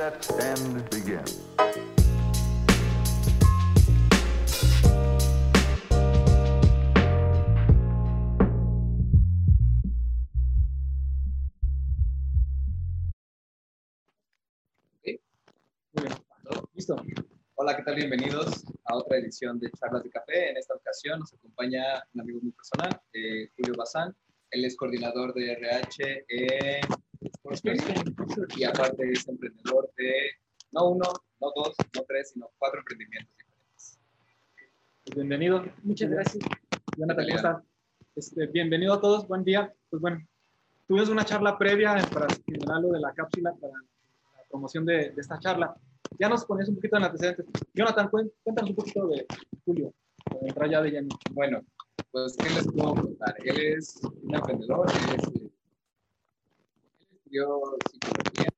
[0.00, 1.22] set, and begin.
[15.92, 16.14] Muy bien,
[16.72, 16.96] listo.
[17.56, 17.96] Hola, ¿qué tal?
[17.96, 20.48] Bienvenidos a otra edición de Charlas de Café.
[20.48, 24.16] En esta ocasión nos acompaña un amigo muy personal, eh, Julio Bazán.
[24.50, 26.88] Él es coordinador de RH en
[28.56, 30.12] Y aparte es emprendedor de
[30.70, 31.04] no uno,
[31.40, 33.98] no dos, no tres, sino cuatro emprendimientos diferentes.
[35.04, 35.64] Pues bienvenido.
[35.82, 36.44] Muchas gracias.
[36.96, 37.62] Jonathan, ¿cómo estás?
[38.14, 39.74] Este, bienvenido a todos, buen día.
[39.88, 40.24] Pues bueno,
[40.86, 45.20] tuvimos una charla previa para generar lo de la cápsula para la promoción de, de
[45.20, 45.74] esta charla.
[46.20, 47.46] Ya nos ponías un poquito en antecedentes.
[47.74, 49.26] Jonathan, cuéntanos un poquito de
[49.64, 49.92] Julio,
[50.24, 51.08] para entrar ya de lleno.
[51.32, 51.62] Bueno,
[52.12, 53.34] pues, ¿qué les puedo contar?
[53.42, 55.39] Él es un emprendedor, él, es,
[57.30, 58.52] estudió psicología,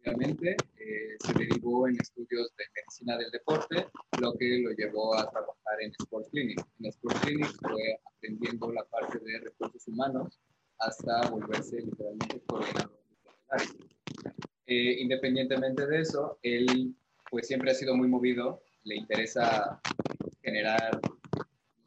[0.00, 3.86] obviamente, eh, se derivó en estudios de medicina del deporte,
[4.20, 6.60] lo que lo llevó a trabajar en Sports Clinic.
[6.80, 10.40] En Sports Clinic fue aprendiendo la parte de recursos humanos
[10.78, 12.98] hasta volverse literalmente coordinador.
[14.66, 16.96] Eh, independientemente de eso, él
[17.30, 19.80] pues siempre ha sido muy movido, le interesa
[20.42, 21.00] generar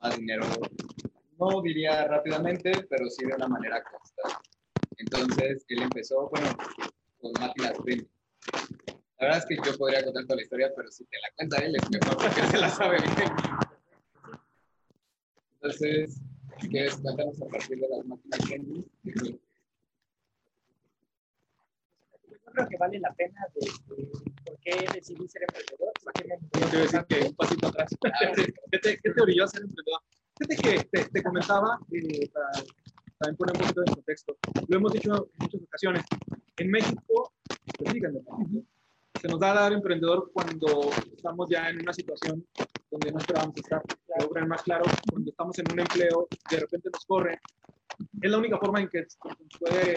[0.02, 0.46] más dinero,
[1.38, 3.84] no diría rápidamente, pero sí de una manera.
[5.12, 6.56] Entonces, él empezó, bueno,
[7.20, 8.08] con máquinas print.
[9.18, 11.58] La verdad es que yo podría contar toda la historia, pero si te la cuenta
[11.58, 13.32] él es mejor porque se la sabe bien.
[15.56, 16.22] Entonces,
[16.70, 18.88] ¿quieres contarnos a partir de las máquinas print?
[22.30, 23.66] Yo creo que vale la pena de,
[23.96, 24.12] de
[24.46, 25.92] por qué decidí ser emprendedor.
[26.06, 27.96] Yo te iba a decir que un pasito atrás.
[28.72, 30.02] ¿Qué te, qué te orilló a ser emprendedor?
[30.38, 32.50] Fíjate que te, te comentaba, eh, para
[33.20, 36.04] también poner un poquito de contexto, lo hemos dicho en muchas ocasiones,
[36.58, 37.34] en México,
[37.78, 37.94] pues
[39.22, 42.46] se nos da a dar emprendedor cuando estamos ya en una situación
[42.90, 43.84] donde no esperábamos estar.
[44.20, 47.40] Lo más claro cuando estamos en un empleo, de repente nos corre.
[48.22, 49.96] Es la única forma en que nos puede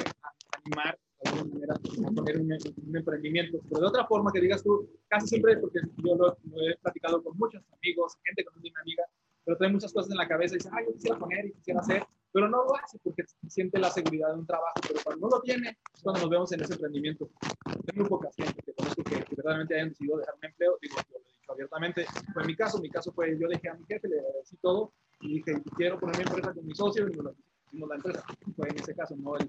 [0.64, 2.52] animar de alguna manera a poner un,
[2.88, 3.60] un emprendimiento.
[3.68, 7.22] Pero de otra forma que digas tú, casi siempre, porque yo lo, lo he platicado
[7.22, 9.04] con muchos amigos, gente con una amiga,
[9.44, 11.80] pero trae muchas cosas en la cabeza y dice, ay, yo quisiera poner y quisiera
[11.80, 15.36] hacer, pero no lo hace porque siente la seguridad de un trabajo, pero cuando no
[15.36, 17.30] lo tiene, es cuando nos vemos en ese emprendimiento.
[17.64, 20.96] Hay muy pocas gente que conozco que, que verdaderamente hayan decidido dejar un empleo, digo,
[20.96, 23.84] yo lo he dicho abiertamente, fue mi caso, mi caso fue, yo dejé a mi
[23.86, 27.34] jefe, le agradecí todo, y dije, quiero poner mi empresa con mi socio, y nos
[27.66, 28.24] hicimos la empresa,
[28.56, 29.46] fue en ese caso, no el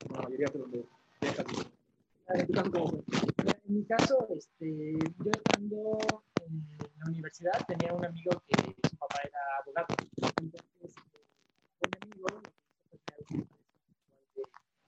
[0.00, 0.86] como la mayoría, pero donde
[1.20, 1.44] deja
[2.32, 3.00] ¿En tu caso cómo fue?
[3.66, 5.98] En mi caso, este, yo estando
[6.46, 6.66] en
[6.98, 9.86] la universidad tenía un amigo que su papá era abogado.
[10.40, 10.94] Entonces,
[11.80, 12.09] eh, un amigo lo que hizo fue crear una empresa de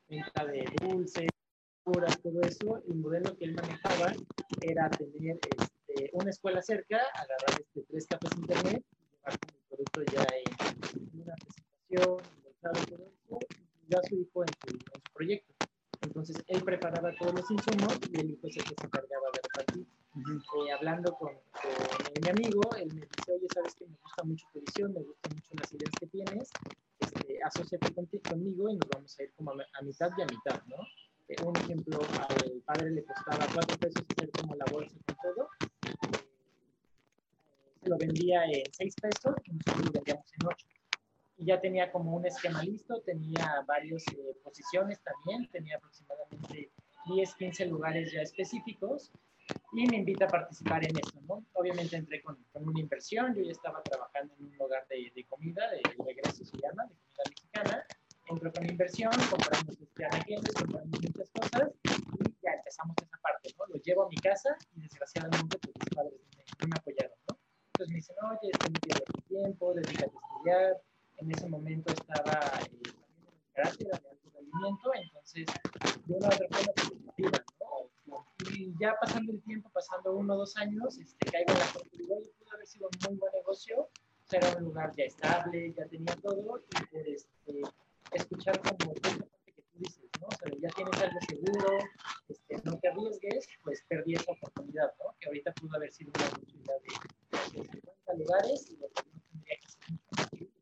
[0.08, 1.28] venta de dulces,
[1.84, 2.82] todo eso.
[2.88, 4.12] El modelo que él manejaba
[4.60, 10.02] era tener este, una escuela cerca, agarrar este, tres cafés internet, llevar como el producto
[10.12, 13.38] ya en una presentación, inventado, todo eso,
[13.80, 15.54] y ya su hijo en su, en su proyecto.
[16.02, 19.40] Entonces él preparaba todos los insumos y el hijo es el que se encargaba de
[19.42, 20.01] repartir.
[20.14, 24.46] Eh, hablando con, con mi amigo, él me dice, oye, sabes que me gusta mucho
[24.52, 26.50] tu visión, me gustan mucho las ideas que tienes,
[26.98, 30.62] este, asóciate conti- conmigo y nos vamos a ir como a, mitad y a mitad,
[30.66, 30.76] ¿no?
[31.28, 35.48] Eh, un ejemplo, al padre le costaba cuatro pesos hacer como la bolsa con todo,
[35.82, 36.18] eh,
[37.82, 40.66] se lo vendía en seis pesos y nosotros lo vendíamos en ocho.
[41.38, 44.04] Y ya tenía como un esquema listo, tenía varias
[44.44, 46.70] posiciones también, tenía aproximadamente
[47.06, 49.10] 10, 15 lugares ya específicos
[49.72, 51.44] y me invita a participar en eso, ¿no?
[51.54, 55.24] Obviamente entré con, con una inversión, yo ya estaba trabajando en un lugar de, de
[55.24, 57.86] comida, de, de regreso se llama, de comida mexicana,
[58.28, 63.66] entro con inversión, compramos este anaqueles, compramos muchas cosas y ya empezamos esa parte, ¿no?
[63.66, 66.20] Lo llevo a mi casa y desgraciadamente pues mis padres
[66.60, 67.38] no me, apoyaron, ¿no?
[67.66, 70.82] Entonces me dicen, oye, estoy bien tu tiempo, dedícate a estudiar,
[71.18, 72.92] en ese momento estaba eh,
[73.54, 75.46] también en el de alto rendimiento, entonces
[76.06, 77.44] de una u otra forma pues, me motivan,
[78.06, 78.26] ¿no?
[78.50, 79.41] Y ya pasando el
[79.82, 83.10] pasando uno o dos años, este, caigo en la cuenta y pudo haber sido un
[83.10, 83.88] muy buen negocio,
[84.30, 87.62] era un lugar ya estable, ya tenía todo, y por este,
[88.12, 90.28] escuchar como esa parte que tú dices, ¿no?
[90.28, 91.78] O sea, ya tienes algo seguro,
[92.28, 95.14] este, no te arriesgues, pues perdí esa oportunidad, ¿no?
[95.20, 99.20] Que ahorita pudo haber sido una oportunidad de, de 50 lugares y lo que no
[99.30, 100.52] tendría que ser mucho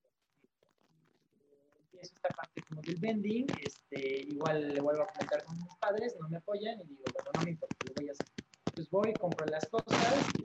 [1.93, 6.17] empiezo esta parte como del vending, este, igual le vuelvo a comentar con mis padres,
[6.19, 8.27] no me apoyan y digo, bueno, no me importa, lo voy a hacer.
[8.67, 10.43] Entonces voy, compro las cosas, este,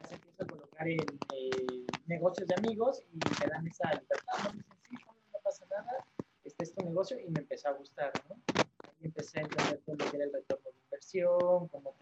[0.00, 1.00] las empiezo a colocar en
[1.34, 4.96] eh, negocios de amigos y me dan esa libertad, no me dicen, sí,
[5.32, 6.04] no pasa nada,
[6.44, 8.36] este es tu negocio y me empezó a gustar, ¿no?
[8.56, 11.94] Ahí empecé a entender todo lo que era el retorno de inversión, cómo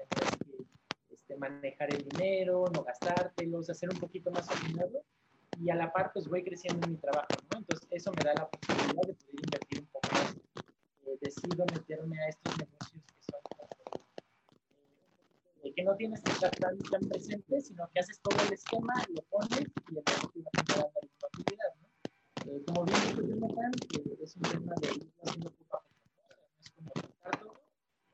[1.39, 2.85] manejar el dinero, no
[3.79, 5.05] hacer un poquito más ordenado
[5.61, 7.59] y a la par pues voy creciendo en mi trabajo, ¿no?
[7.59, 10.37] Entonces eso me da la posibilidad de poder invertir un poco más.
[11.07, 13.41] Eh, decido meterme a estos negocios que son
[15.63, 18.95] eh, que no tienes que estar tan, tan presente, sino que haces todo el esquema,
[19.15, 22.53] lo pones y el negocio va generando alguna utilidad, ¿no?
[22.53, 23.73] Eh, como bien dijo Jonathan,
[24.21, 25.95] es un tema de ir haciendo poco a poco,
[26.29, 26.35] ¿no?
[26.35, 27.55] no es como soltar todo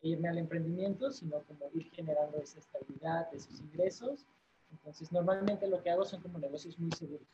[0.02, 4.26] e irme al emprendimiento, sino como ir generando esa estabilidad, esos ingresos.
[4.74, 7.26] Entonces, normalmente lo que hago son como negocios muy seguros.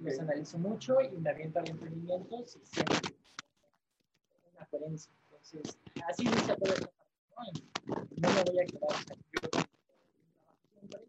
[0.00, 2.98] Los analizo mucho y me aviento al emprendimiento si siempre
[4.54, 5.12] una coherencia.
[5.24, 6.74] Entonces, así se puede
[7.34, 7.94] parte, ¿no?
[8.16, 9.68] No me voy a quedar, o sea, yo trabajo
[10.72, 11.00] siempre,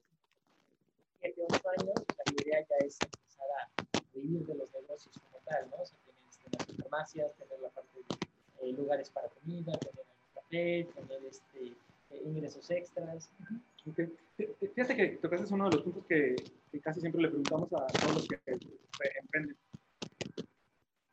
[1.20, 1.94] siete, ocho años,
[2.26, 5.78] la idea ya es empezar a vivir de los negocios como tal, ¿no?
[5.78, 8.00] O sea, tener este, las farmacias, tener la parte
[8.62, 11.74] de eh, lugares para comida, tener un café, tener este,
[12.10, 13.30] eh, ingresos extras.
[13.86, 14.14] Okay.
[14.76, 16.36] Fíjate que tocaste uno de los puntos que,
[16.72, 18.40] que, casi siempre le preguntamos a todos los que
[19.22, 19.58] emprenden.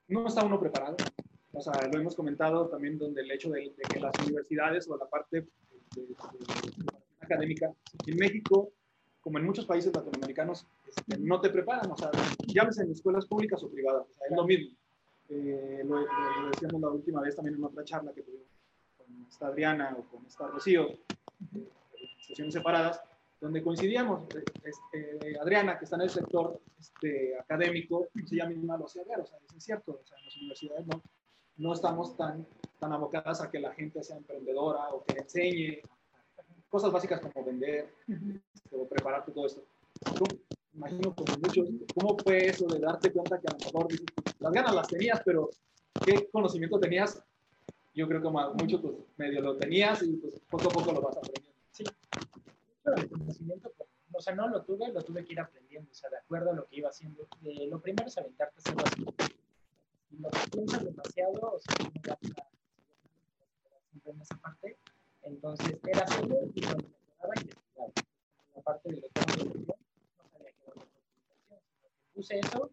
[0.08, 0.96] No está uno preparado.
[1.52, 4.96] O sea, lo hemos comentado también donde el hecho de, de que las universidades o
[4.96, 5.46] la parte
[5.94, 6.14] de, de,
[7.20, 7.73] académica
[8.06, 8.73] en México,
[9.20, 11.90] como en muchos países latinoamericanos, este, no te preparan.
[11.90, 12.11] O sea,
[12.47, 14.06] llames en escuelas públicas o privadas.
[14.11, 14.76] O sea, es lo mismo.
[15.29, 18.54] Eh, lo, lo, decíamos la última vez también en otra charla que tuvimos
[19.25, 20.99] con esta Adriana o con esta Rocío, eh,
[22.21, 23.00] sesiones separadas,
[23.41, 24.26] donde coincidíamos.
[24.62, 29.26] Este, Adriana, que está en el sector este, académico, ella misma lo hacía ver, o
[29.26, 31.03] sea, es cierto, o sea, en las universidades no,
[31.56, 32.47] no estamos tan,
[32.79, 35.81] tan abocadas a que la gente sea emprendedora o que enseñe
[36.69, 39.65] cosas básicas como vender este, o prepararte todo esto.
[40.19, 40.25] Yo
[40.73, 43.88] imagino como muchos, ¿cómo fue eso de darte cuenta que a lo mejor
[44.41, 45.50] las ganas las tenías, pero
[46.05, 47.23] qué conocimiento tenías?
[47.94, 51.17] Yo creo que mucho pues medio lo tenías y pues poco a poco lo vas
[51.17, 51.52] aprendiendo.
[51.70, 51.85] Sí,
[52.85, 53.73] el conocimiento,
[54.12, 56.55] o sea, no lo tuve, lo tuve que ir aprendiendo, o sea, de acuerdo a
[56.55, 57.29] lo que iba haciendo.
[57.43, 59.05] Eh, lo primero es aventarte a hacerlo así.
[60.08, 62.49] Si lo piensas demasiado, o sea, no vas a
[63.91, 64.76] siempre en esa parte.
[65.23, 67.93] Entonces, era hacerlo y cuando me quedaba investigaba.
[68.56, 72.70] La parte de lectura no sabía que era la que puse eso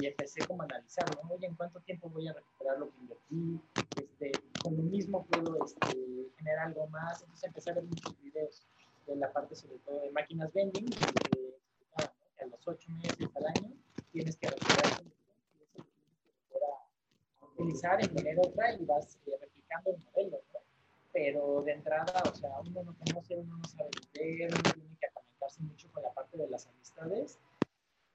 [0.00, 1.34] y empecé como a analizarlo, ¿no?
[1.34, 3.60] Oye, ¿en cuánto tiempo voy a recuperar lo que invertí?
[3.96, 7.22] Este, con lo mismo puedo este, generar algo más.
[7.22, 8.66] Entonces empecé a ver muchos videos
[9.06, 11.58] de la parte sobre todo de máquinas vending, que,
[11.98, 12.04] ¿no?
[12.36, 13.72] que a los ocho meses al año
[14.12, 15.86] tienes que recuperar y eso
[17.40, 20.60] a utilizar en manera otra y vas eh, replicando el modelo, ¿no?
[21.12, 25.06] Pero de entrada, o sea, uno no conoce, uno no sabe vender, uno tiene que
[25.06, 27.38] apalancarse mucho con la parte de las amistades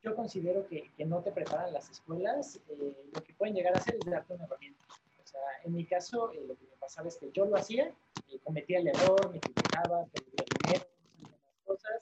[0.04, 3.78] yo considero que, que, no te preparan las escuelas, eh, lo que pueden llegar a
[3.78, 4.84] hacer es darte una herramienta.
[5.24, 7.88] O sea, en mi caso, eh, lo que me pasaba es que yo lo hacía,
[8.30, 10.86] eh, cometía el error, me equivocaba, perdía dinero,
[11.22, 12.02] las cosas,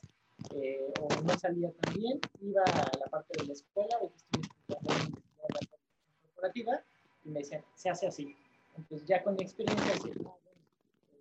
[1.00, 5.22] o no salía tan bien, iba a la parte de la escuela, de que estudiando
[5.48, 5.78] en la
[6.24, 6.84] corporativa,
[7.24, 8.36] y me decían, se hace así.
[8.76, 10.60] Entonces, ya con mi experiencia, decía, no, bueno,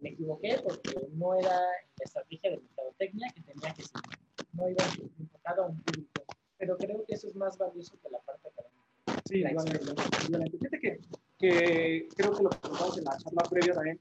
[0.00, 4.18] me equivoqué porque no era la estrategia de mercadotecnia que tenía que seguir.
[4.54, 4.84] No iba
[5.18, 6.20] enfocado a un público
[6.60, 9.22] pero creo que eso es más valioso que la parte académica.
[9.24, 10.58] Sí, igualmente.
[10.58, 11.00] Fíjate que,
[11.38, 14.00] que creo que lo que comentamos en la charla previa también,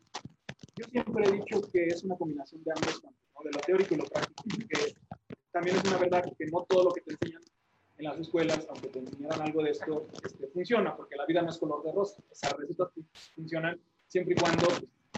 [0.76, 3.44] yo siempre he dicho que es una combinación de ambos campos, ¿no?
[3.44, 4.94] de lo teórico y lo práctico, que
[5.52, 7.42] también es una verdad que no todo lo que te enseñan
[7.98, 11.50] en las escuelas, aunque te enseñaran algo de esto, este, funciona, porque la vida no
[11.50, 12.90] es color de rosa, esas recetas
[13.36, 14.68] funcionan siempre y cuando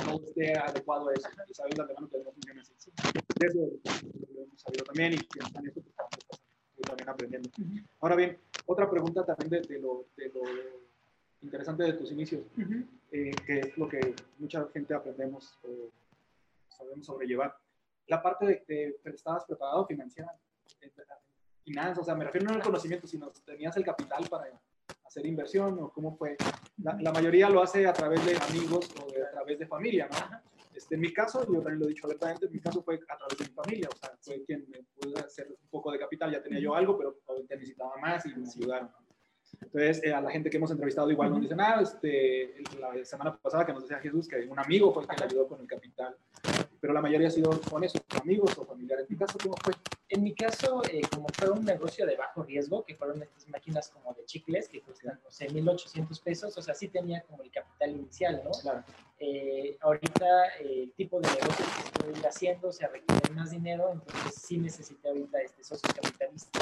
[0.05, 2.91] no esté adecuado a eso, y sabes de antemano que no funciona así.
[3.39, 5.81] De eso lo hemos sabido también, y que en esto
[6.91, 7.49] también aprendiendo.
[7.57, 7.83] Uh -huh.
[8.01, 10.41] Ahora bien, otra pregunta también de, de, lo, de lo,
[11.41, 12.87] interesante de tus inicios, uh -huh.
[13.11, 15.89] eh, que es lo que mucha gente aprendemos o
[16.69, 17.55] sabemos sobrellevar.
[18.07, 20.31] La parte de que estabas preparado financiera,
[21.63, 24.45] finanzas, o sea, me refiero no al conocimiento, sino tenías el capital para
[25.05, 26.35] hacer inversión o cómo fue.
[26.83, 30.09] La, la mayoría lo hace a través de amigos o de, a través de familia,
[30.09, 30.51] ¿no?
[30.81, 33.15] Este, en mi caso, yo también lo he dicho abiertamente, en mi caso fue a
[33.15, 36.31] través de mi familia, o sea, fue quien me pudo hacer un poco de capital,
[36.31, 38.89] ya tenía yo algo, pero obviamente necesitaba más y me ayudaron.
[39.61, 43.37] Entonces, eh, a la gente que hemos entrevistado igual nos dicen, ah, este, la semana
[43.37, 46.15] pasada que nos decía Jesús que un amigo fue que le ayudó con el capital,
[46.79, 49.05] pero la mayoría ha sido con eso, amigos o familiares.
[49.07, 49.73] En mi caso, ¿cómo fue?
[50.13, 53.87] En mi caso, eh, como fue un negocio de bajo riesgo, que fueron estas máquinas
[53.87, 57.49] como de chicles, que cuestan, no sé, 1.800 pesos, o sea, sí tenía como el
[57.49, 58.51] capital inicial, ¿no?
[58.51, 58.83] Claro.
[59.19, 64.35] Eh, ahorita eh, el tipo de negocio que estoy haciendo se requiere más dinero, entonces
[64.35, 66.59] sí necesité ahorita este socio capitalista.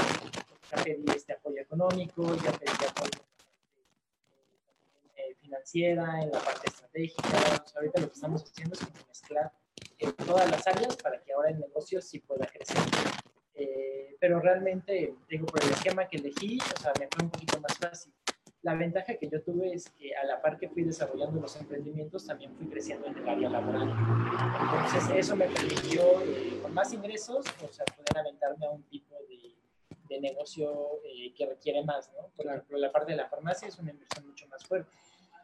[0.69, 3.19] Ya pedí este apoyo económico, ya pedí apoyo
[5.15, 7.29] eh, financiera, en la parte estratégica.
[7.65, 9.51] O sea, ahorita lo que estamos haciendo es como mezclar
[9.97, 12.77] en todas las áreas para que ahora el negocio sí pueda crecer.
[13.59, 17.59] Eh, pero realmente, digo, por el esquema que elegí, o sea, me fue un poquito
[17.59, 18.13] más fácil.
[18.61, 22.25] La ventaja que yo tuve es que a la par que fui desarrollando los emprendimientos,
[22.25, 23.93] también fui creciendo en el área laboral.
[24.61, 29.15] Entonces, eso me permitió, eh, con más ingresos, o sea, poder aventarme a un tipo
[29.29, 29.55] de,
[30.09, 32.27] de negocio eh, que requiere más, ¿no?
[32.35, 34.91] Por ejemplo, la parte de la farmacia es una inversión mucho más fuerte.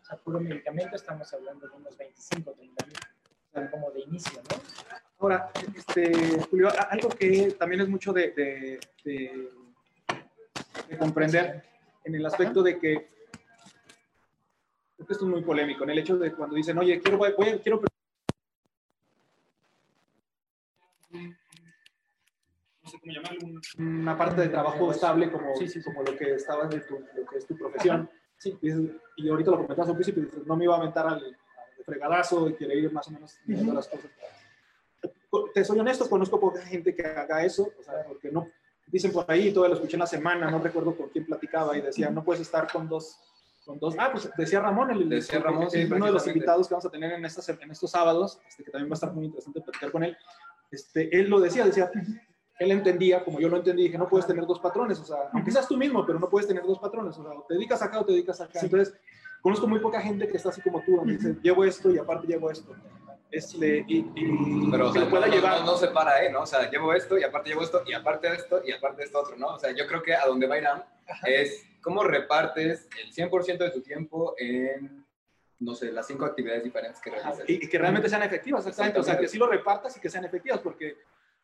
[0.01, 4.94] O sea, puro medicamento estamos hablando de unos 25, 30 mil, como de inicio, ¿no?
[5.19, 9.49] Ahora, este, Julio, algo que también es mucho de, de, de,
[10.89, 11.63] de comprender
[12.03, 13.07] en el aspecto de que
[14.97, 17.81] esto es muy polémico, en el hecho de cuando dicen, oye, quiero, voy, quiero
[22.83, 23.61] no sé cómo llamarlo, un-
[23.99, 25.83] una parte de trabajo estable como, Sí, sí, sí.
[25.85, 28.09] como lo que estabas de tu, lo que es tu profesión.
[28.37, 31.83] Sí, y, ahorita lo comentabas al principio, dices, no me iba a aventar al, al
[31.85, 34.11] fregadazo y quiere ir más o menos las cosas.
[35.55, 38.49] Te soy honesto, conozco poca gente que haga eso, o sea, porque no,
[38.87, 41.81] dicen por ahí, todavía lo escuché en la semana, no recuerdo con quién platicaba y
[41.81, 43.17] decía, no puedes estar con dos,
[43.65, 46.73] con dos, ah, pues decía Ramón, el, Decía Ramón, sí, uno de los invitados que
[46.73, 49.27] vamos a tener en, estas, en estos sábados, este, que también va a estar muy
[49.27, 50.17] interesante platicar con él,
[50.71, 51.89] este, él lo decía, decía,
[52.59, 55.51] él entendía, como yo lo entendí, dije, no puedes tener dos patrones, o sea, aunque
[55.51, 58.01] seas tú mismo, pero no puedes tener dos patrones, o sea, o te dedicas acá
[58.01, 58.59] o te dedicas acá.
[58.61, 58.93] Entonces,
[59.41, 62.27] conozco muy poca gente que está así como tú, donde dice, llevo esto y aparte
[62.27, 62.75] llevo esto.
[63.31, 65.59] Este, y, y Pero, o que sea, lo pueda no, llevar.
[65.61, 66.31] no, no se para, ¿eh?
[66.31, 66.41] ¿no?
[66.41, 69.35] O sea, llevo esto y aparte llevo esto y aparte esto y aparte esto otro,
[69.35, 69.47] ¿no?
[69.47, 70.83] O sea, yo creo que a donde va Irán
[71.25, 75.05] es cómo repartes el 100% de tu tiempo en,
[75.59, 77.43] no sé, las cinco actividades diferentes que realizas.
[77.47, 78.99] y, y que realmente sean efectivas, exactamente.
[78.99, 80.97] O sea, que sí lo repartas y que sean efectivas, porque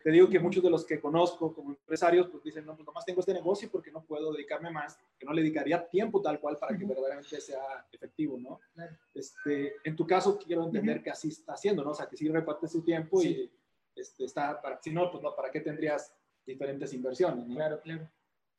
[0.04, 3.06] te digo que muchos de los que conozco como empresarios, pues dicen, no, pues nomás
[3.06, 6.58] tengo este negocio porque no puedo dedicarme más, que no le dedicaría tiempo tal cual
[6.58, 8.60] para que verdaderamente sea efectivo, ¿no?
[8.74, 8.96] Claro.
[9.14, 11.92] Este, en tu caso, quiero entender que así está haciendo, ¿no?
[11.92, 13.30] O sea, que sí repartes tu tiempo Sí.
[13.30, 16.14] y este, está, para, si no, pues no, ¿para qué tendrías
[16.46, 17.48] diferentes inversiones?
[17.48, 17.56] ¿no?
[17.56, 18.10] Claro, claro.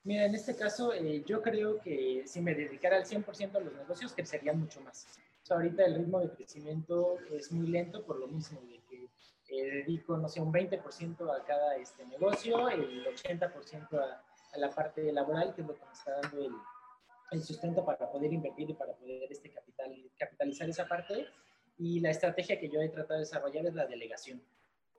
[0.05, 3.73] Mira, en este caso, eh, yo creo que si me dedicara al 100% a los
[3.75, 5.07] negocios, crecerían mucho más.
[5.43, 8.81] O sea, ahorita el ritmo de crecimiento es muy lento por lo mismo, que
[9.53, 14.71] eh, dedico, no sé, un 20% a cada este, negocio, el 80% a, a la
[14.71, 16.53] parte laboral, que es lo que me está dando el,
[17.33, 21.27] el sustento para poder invertir y para poder este, capital, capitalizar esa parte.
[21.79, 24.43] Y la estrategia que yo he tratado de desarrollar es la delegación.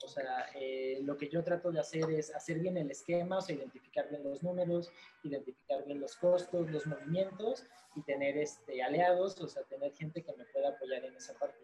[0.03, 3.41] O sea, eh, lo que yo trato de hacer es hacer bien el esquema, o
[3.41, 4.91] sea, identificar bien los números,
[5.23, 7.63] identificar bien los costos, los movimientos
[7.95, 11.59] y tener este, aliados, o sea, tener gente que me pueda apoyar en esa parte.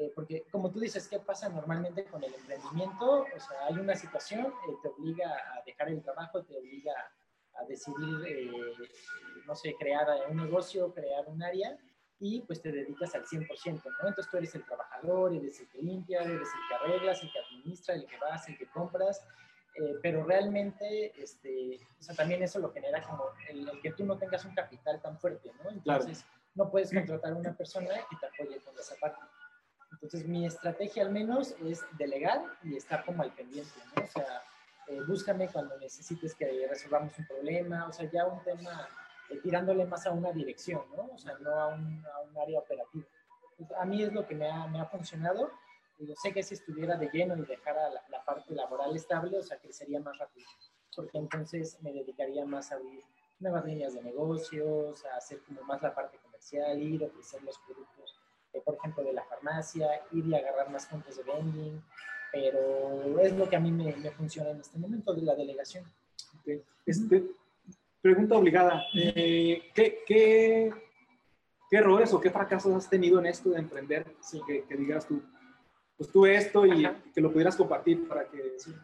[0.00, 3.22] Eh, porque como tú dices, ¿qué pasa normalmente con el emprendimiento?
[3.22, 6.92] O sea, hay una situación, eh, te obliga a dejar el trabajo, te obliga
[7.54, 8.72] a decidir, eh,
[9.44, 11.76] no sé, crear un negocio, crear un área
[12.20, 14.08] y pues te dedicas al 100%, ¿no?
[14.08, 17.38] Entonces tú eres el trabajador, eres el que limpia, eres el que arreglas, el que
[17.40, 19.26] administra, el que vas, el que compras,
[19.74, 24.04] eh, pero realmente, este, o sea, también eso lo genera como el, el que tú
[24.04, 25.70] no tengas un capital tan fuerte, ¿no?
[25.70, 26.24] Entonces
[26.54, 29.20] no puedes contratar a una persona que te apoye con esa parte.
[30.00, 34.04] Entonces mi estrategia al menos es delegar y estar como al pendiente, ¿no?
[34.04, 34.42] O sea,
[34.86, 38.88] eh, búscame cuando necesites que resolvamos un problema, o sea, ya un tema
[39.28, 41.08] eh, tirándole más a una dirección, ¿no?
[41.12, 43.06] O sea, no a un, a un área operativa.
[43.78, 45.50] A mí es lo que me ha, me ha funcionado.
[45.98, 49.42] Yo sé que si estuviera de lleno y dejara la, la, parte laboral estable, o
[49.42, 50.46] sea, crecería más rápido,
[50.94, 53.02] porque entonces me dedicaría más a abrir
[53.40, 58.17] nuevas líneas de negocios, a hacer como más la parte comercial, ir ofrecer los productos,
[58.58, 61.82] eh, por ejemplo, de la farmacia, ir y agarrar más puntos de vending,
[62.32, 65.84] pero es lo que a mí me, me funciona en este momento de la delegación.
[66.40, 66.62] Okay.
[66.86, 67.24] Este,
[68.00, 68.82] pregunta obligada.
[68.94, 70.72] Eh, ¿qué, qué,
[71.70, 74.06] qué, errores o qué fracasos has tenido en esto de emprender?
[74.20, 75.22] Sí, que, que, digas tú,
[75.96, 76.96] pues tuve esto y Ajá.
[77.14, 78.74] que lo pudieras compartir para que sí,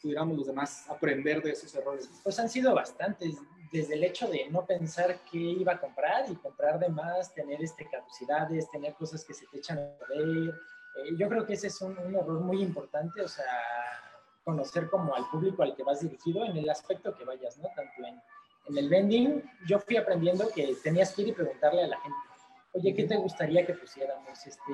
[0.00, 2.10] pudiéramos los demás aprender de esos errores.
[2.22, 3.36] Pues han sido bastantes,
[3.70, 7.62] desde el hecho de no pensar qué iba a comprar y comprar de más, tener
[7.62, 10.48] este, caducidades, tener cosas que se te echan a perder.
[10.48, 13.44] Eh, yo creo que ese es un, un error muy importante, o sea,
[14.44, 17.68] conocer como al público al que vas dirigido en el aspecto que vayas, ¿no?
[17.76, 18.20] Tanto en,
[18.66, 22.18] en el vending, yo fui aprendiendo que tenías que ir y preguntarle a la gente,
[22.72, 24.46] oye, ¿qué te gustaría que pusiéramos?
[24.46, 24.72] Este,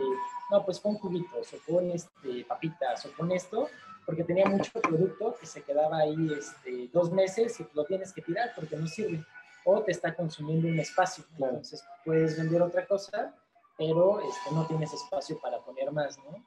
[0.51, 3.69] no, pues pon cubitos, o pon este, papitas, o pon esto,
[4.07, 8.23] porque tenía mucho producto que se quedaba ahí este, dos meses y lo tienes que
[8.23, 9.25] tirar porque no sirve,
[9.65, 11.25] o te está consumiendo un espacio.
[11.37, 11.55] Claro.
[11.55, 13.35] Entonces puedes vender otra cosa,
[13.77, 16.47] pero este, no tienes espacio para poner más, ¿no?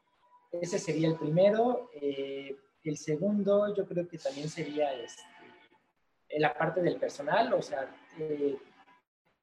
[0.53, 1.89] Ese sería el primero.
[2.01, 5.21] Eh, el segundo, yo creo que también sería este,
[6.39, 8.57] la parte del personal, o sea, eh,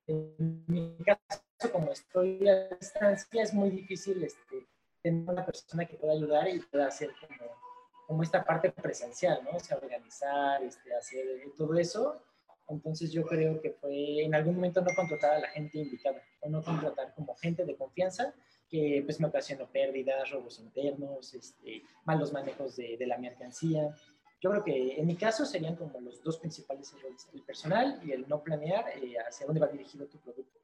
[0.07, 4.67] en mi caso, como estoy a distancia, es muy difícil este,
[5.03, 7.66] tener una persona que pueda ayudar y pueda hacer como,
[8.07, 9.57] como esta parte presencial, ¿no?
[9.57, 11.25] O sea, organizar, este, hacer
[11.57, 12.23] todo eso.
[12.69, 16.49] Entonces yo creo que fue en algún momento no contratar a la gente indicada o
[16.49, 18.35] no contratar como gente de confianza
[18.69, 23.95] que pues me ocasionó pérdidas, robos internos, este, malos manejos de, de la mercancía.
[24.41, 28.13] Yo creo que en mi caso serían como los dos principales errores, el personal y
[28.13, 30.59] el no planear eh, hacia dónde va dirigido tu producto.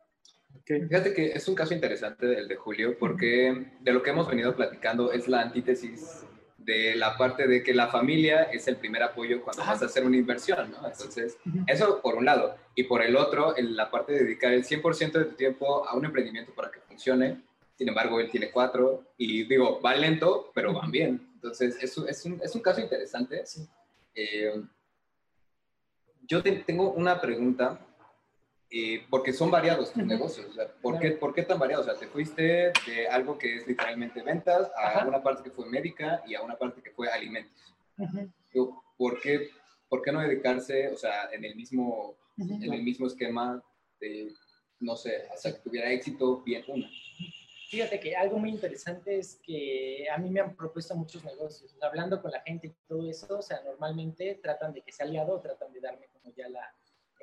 [0.64, 4.54] Fíjate que es un caso interesante el de Julio, porque de lo que hemos venido
[4.54, 6.24] platicando es la antítesis
[6.64, 10.04] de la parte de que la familia es el primer apoyo cuando vas a hacer
[10.04, 10.86] una inversión, ¿no?
[10.86, 12.56] Entonces, eso por un lado.
[12.74, 16.04] Y por el otro, la parte de dedicar el 100% de tu tiempo a un
[16.04, 17.42] emprendimiento para que funcione.
[17.76, 21.30] Sin embargo, él tiene cuatro y digo, va lento, pero van bien.
[21.34, 23.42] Entonces, es, es, un, es un caso interesante.
[24.14, 24.62] Eh,
[26.22, 27.80] yo tengo una pregunta,
[28.74, 30.46] eh, porque son variados tus negocios.
[30.48, 31.86] O sea, ¿por, qué, ¿Por qué tan variados?
[31.86, 35.66] O sea, te fuiste de algo que es literalmente ventas a una parte que fue
[35.66, 37.74] médica y a una parte que fue alimentos.
[38.96, 39.50] ¿Por, qué,
[39.90, 43.62] ¿Por qué no dedicarse, o sea, en el mismo, en el mismo esquema
[44.00, 44.32] de,
[44.80, 46.88] no sé, hasta que tuviera éxito bien una?
[47.68, 51.76] Fíjate que algo muy interesante es que a mí me han propuesto muchos negocios.
[51.82, 55.38] Hablando con la gente y todo eso, o sea, normalmente tratan de que sea aliado
[55.40, 56.74] tratan de darme como ya la,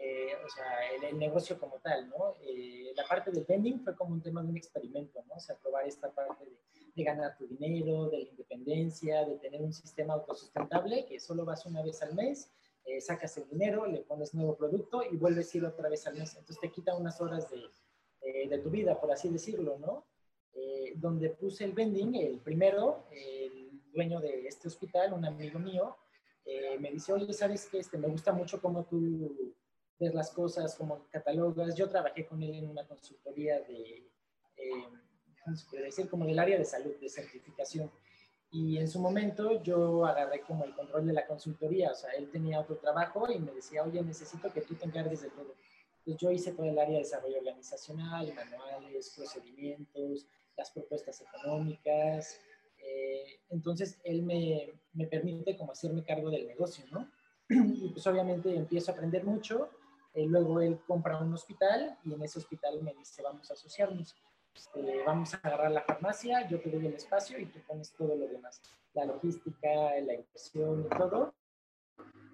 [0.01, 2.35] eh, o sea, el, negocio como tal, ¿no?
[2.41, 5.35] Eh, la parte del vending fue como un tema de un experimento, ¿no?
[5.35, 6.51] O sea, probar esta parte de,
[6.95, 11.65] de, ganar tu dinero, de la independencia, de tener un sistema autosustentable que solo vas
[11.65, 12.51] una vez al mes,
[12.85, 16.15] eh, sacas el dinero, le pones nuevo producto y vuelves a ir otra vez al
[16.15, 16.35] mes.
[16.35, 20.05] Entonces te quita unas horas de, de tu vida, por así decirlo, ¿no?
[20.53, 25.95] Eh, donde puse el vending, el primero, el dueño de este hospital, un amigo mío,
[26.43, 27.79] eh, me dice, oye, ¿sabes qué?
[27.79, 29.53] Este, me gusta mucho cómo tú
[29.99, 31.75] ves las cosas, cómo catalogas.
[31.75, 34.09] Yo trabajé con él en una consultoría de,
[34.57, 34.87] eh,
[35.43, 36.09] ¿cómo se puede decir?
[36.09, 37.91] Como del área de salud, de certificación.
[38.51, 42.31] Y en su momento yo agarré como el control de la consultoría, o sea, él
[42.31, 45.53] tenía otro trabajo y me decía, oye, necesito que tú te encargues de todo.
[45.99, 50.25] Entonces yo hice todo el área de desarrollo organizacional, manuales, procedimientos,
[50.57, 52.39] las propuestas económicas.
[52.79, 57.09] Eh, entonces, él me, me, permite como hacerme cargo del negocio, ¿no?
[57.49, 59.69] Y pues obviamente empiezo a aprender mucho.
[60.13, 64.15] Eh, luego él compra un hospital y en ese hospital me dice, vamos a asociarnos.
[64.55, 68.15] Este, vamos a agarrar la farmacia, yo te doy el espacio y tú pones todo
[68.15, 68.61] lo demás.
[68.93, 69.69] La logística,
[70.01, 71.33] la inversión y todo.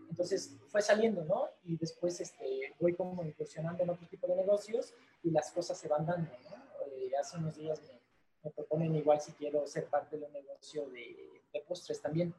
[0.09, 1.49] Entonces fue saliendo, ¿no?
[1.65, 5.89] Y después este, voy como incursionando en otro tipo de negocios y las cosas se
[5.89, 6.85] van dando, ¿no?
[6.87, 7.99] Eh, hace unos días me,
[8.43, 12.33] me proponen igual si quiero ser parte de un negocio de, de postres también.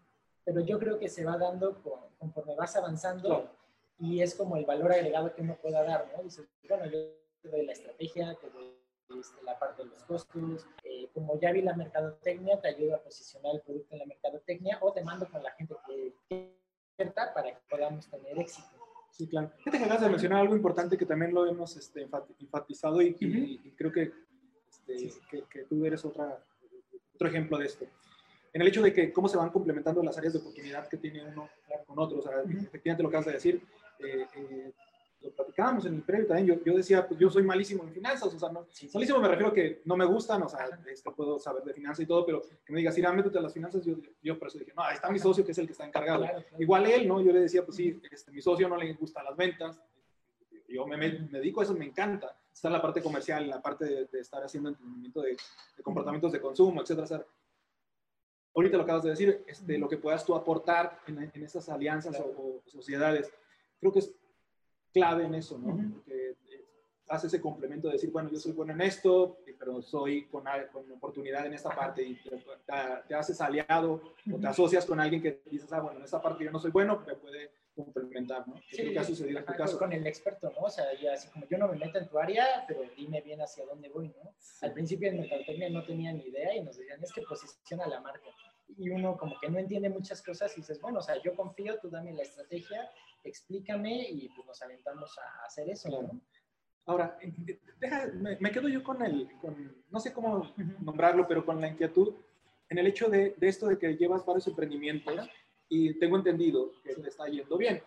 [0.45, 1.83] Pero yo creo que se va dando
[2.19, 3.51] conforme vas avanzando
[3.99, 6.23] y es como el valor agregado que uno pueda dar, ¿no?
[6.23, 6.99] Dices, bueno, yo
[7.43, 8.77] te doy la estrategia, te doy
[9.19, 13.03] este, la parte de los costos, eh, como ya vi la mercadotecnia, te ayudo a
[13.03, 17.53] posicionar el producto en la mercadotecnia o te mando con la gente que, que para
[17.53, 18.69] que podamos tener éxito.
[19.11, 19.51] Sí, claro.
[19.59, 22.07] Fíjate que acabas de mencionar algo importante que también lo hemos este,
[22.39, 24.13] enfatizado y, y, creo que
[24.69, 25.11] este,
[25.49, 26.45] que, tú eres otra,
[27.15, 27.87] otro ejemplo de esto.
[28.53, 31.25] En el hecho de que cómo se van complementando las áreas de oportunidad que tiene
[31.25, 31.49] uno
[31.87, 32.19] con otro.
[32.19, 33.63] O sea, efectivamente lo que acabas de decir,
[34.01, 34.73] eh, eh,
[35.21, 38.33] lo platicábamos en el previo también, yo, yo, decía, pues yo soy malísimo en finanzas,
[38.35, 41.39] o sea, no, malísimo me refiero a que no me gustan, o sea, este, puedo
[41.39, 43.95] saber de finanzas y todo, pero que me digas, ir métete a las finanzas, yo,
[44.23, 46.27] yo por eso dije, no, ahí está mi socio que es el que está encargado.
[46.59, 47.21] Igual él, ¿no?
[47.23, 49.81] Yo le decía, pues sí, este, mi socio no le gustan las ventas,
[50.69, 53.63] yo me, me, dedico a eso, me encanta, está en la parte comercial, en la
[53.63, 55.37] parte de, estar haciendo entendimiento de,
[55.83, 57.25] comportamientos de consumo, etcétera,
[58.55, 62.19] Ahorita lo acabas de decir, este, lo que puedas tú aportar en, en esas alianzas
[62.21, 63.31] o, sociedades,
[63.81, 64.15] creo que es
[64.93, 65.77] clave en eso, ¿no?
[65.95, 66.65] Porque eh,
[67.09, 70.91] hace ese complemento de decir, bueno, yo soy bueno en esto, pero soy con, con
[70.93, 72.19] oportunidad en esta parte y
[73.07, 76.45] te, haces aliado o te asocias con alguien que dices, ah, bueno, en esta parte
[76.45, 78.57] yo no soy bueno, pero puede complementar, ¿no?
[78.71, 79.79] Sí, creo que ha sucedido en tu caso.
[79.79, 80.67] Con el experto, ¿no?
[80.67, 83.41] O sea, ya así como yo no me meto en tu área, pero dime bien
[83.43, 84.35] hacia dónde voy, ¿no?
[84.63, 88.01] Al principio en Mercadotecnia no tenía ni idea y nos decían, es que posiciona la
[88.01, 88.31] marca.
[88.79, 91.79] Y uno como que no entiende muchas cosas y dices, bueno, o sea, yo confío,
[91.79, 92.91] tú dame la estrategia,
[93.27, 96.21] explícame y pues nos aventamos a hacer eso, ¿no?
[96.87, 97.19] Ahora,
[97.81, 102.15] deja, me, quedo yo con el, con, no sé cómo nombrarlo, pero con la inquietud
[102.69, 105.29] en el hecho de, de esto de que llevas varios emprendimientos
[105.69, 107.83] y tengo entendido que te está yendo bien,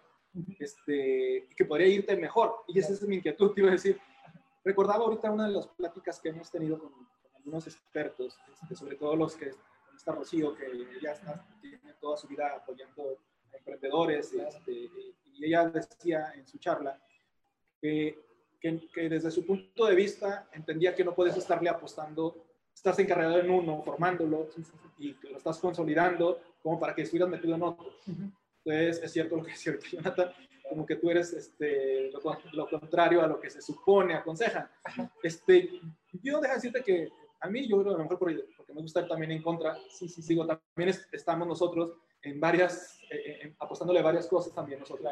[0.59, 2.63] este, que podría irte mejor.
[2.67, 3.99] Y esa es mi inquietud, te iba a decir.
[4.63, 6.91] Recordaba ahorita una de las pláticas que hemos tenido con,
[7.35, 9.51] algunos expertos, este, sobre todo los que
[9.95, 10.65] está Rocío, que
[11.01, 13.17] ya está, tiene toda su vida apoyando
[13.53, 17.01] emprendedores, este, y ella decía en su charla
[17.81, 18.17] que,
[18.59, 23.39] que, que, desde su punto de vista entendía que no puedes estarle apostando estás encargado
[23.39, 24.47] en uno, formándolo,
[24.97, 27.91] y lo estás consolidando como para que estuvieras metido en otro.
[28.63, 30.31] Entonces, es cierto lo que decía Jonathan,
[30.69, 34.69] como que tú eres este, lo, lo, contrario a lo que se supone, aconsejan.
[35.21, 35.69] Este,
[36.23, 37.09] yo dejo decirte que
[37.41, 40.21] a mí, yo creo, a lo mejor porque me gusta también en contra, sí, sí,
[40.27, 45.11] digo, también estamos nosotros en varias, eh, eh, apostándole varias cosas también nosotros.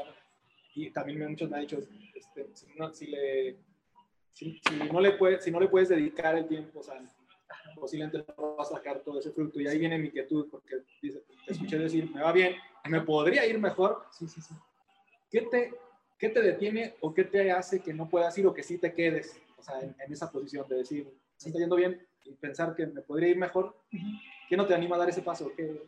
[0.75, 1.79] Y también muchos me han dicho,
[2.13, 3.57] este, si, no, si, le,
[4.31, 7.01] si, no le puede, si no le puedes dedicar el tiempo, o sea,
[7.79, 9.59] posiblemente no vas a sacar todo ese fruto.
[9.59, 12.55] Y ahí viene mi inquietud, porque dice, te escuché decir, me va bien,
[12.87, 14.05] me podría ir mejor.
[14.11, 14.53] Sí, sí, sí.
[15.31, 15.73] ¿Qué te,
[16.17, 18.93] qué te detiene o qué te hace que no puedas ir o que sí te
[18.93, 22.85] quedes o sea, en, esa posición de decir, si está yendo bien y pensar que
[22.85, 23.75] me podría ir mejor?
[24.49, 25.51] ¿Qué no te anima a dar ese paso?
[25.55, 25.81] ¿Qué,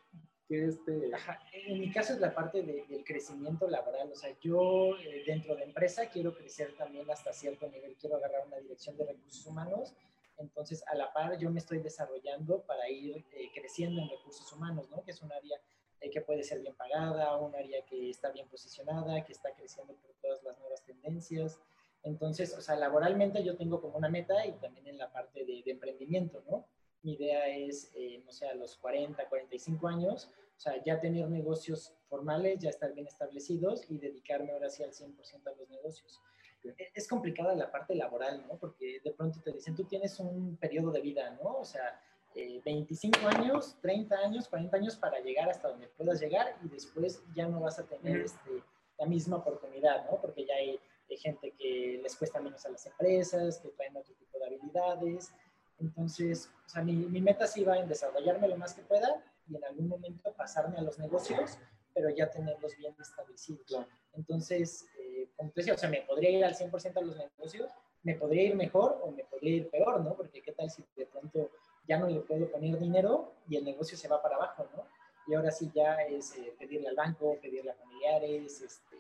[0.50, 1.12] qué este...
[1.54, 4.12] En mi caso es la parte del crecimiento laboral.
[4.12, 7.96] O sea, yo eh, dentro de empresa quiero crecer también hasta cierto nivel.
[7.96, 9.96] Quiero agarrar una dirección de recursos humanos
[10.40, 14.90] entonces, a la par, yo me estoy desarrollando para ir eh, creciendo en recursos humanos,
[14.90, 15.04] ¿no?
[15.04, 15.60] Que es un área
[16.00, 19.94] eh, que puede ser bien pagada, un área que está bien posicionada, que está creciendo
[19.96, 21.60] por todas las nuevas tendencias.
[22.04, 25.62] Entonces, o sea, laboralmente yo tengo como una meta y también en la parte de,
[25.66, 26.66] emprendimiento, ¿no?
[27.04, 31.30] Mi idea es, eh, no sé, a los 40, 45 años, o sea, ya tener
[31.30, 36.22] negocios formales, ya estar bien establecidos y dedicarme ahora sí al 100% a los negocios.
[36.64, 38.58] E, es complicada la parte laboral, ¿no?
[38.58, 41.60] Porque de pronto te dicen, tú tienes un periodo de vida, ¿no?
[41.60, 42.02] O sea,
[42.36, 47.24] 25 eh, años, 30 años, 40 años para llegar hasta donde puedas llegar y después
[47.36, 48.64] ya no vas a tener este,
[48.98, 50.20] la misma oportunidad, ¿no?
[50.22, 50.80] Porque ya hay,
[51.18, 55.34] gente que les cuesta menos a las empresas, que traen otro tipo de habilidades.
[55.80, 59.56] Entonces, o sea, mi, mi meta sí va en desarrollarme lo más que pueda y
[59.56, 61.58] en algún momento pasarme a los negocios,
[61.94, 63.88] pero ya tenerlos bien establecidos.
[64.14, 64.88] Entonces,
[65.36, 67.72] como te decía, o sea, me podría ir al 100% a los negocios,
[68.04, 70.16] me podría ir mejor o me podría ir peor, ¿no?
[70.16, 71.50] Porque qué tal si de pronto
[71.88, 74.86] ya no le puedo poner dinero y el negocio se va para abajo, ¿no?
[75.28, 78.98] Y ahora sí ya es eh, pedirle al banco, pedirle a familiares, este...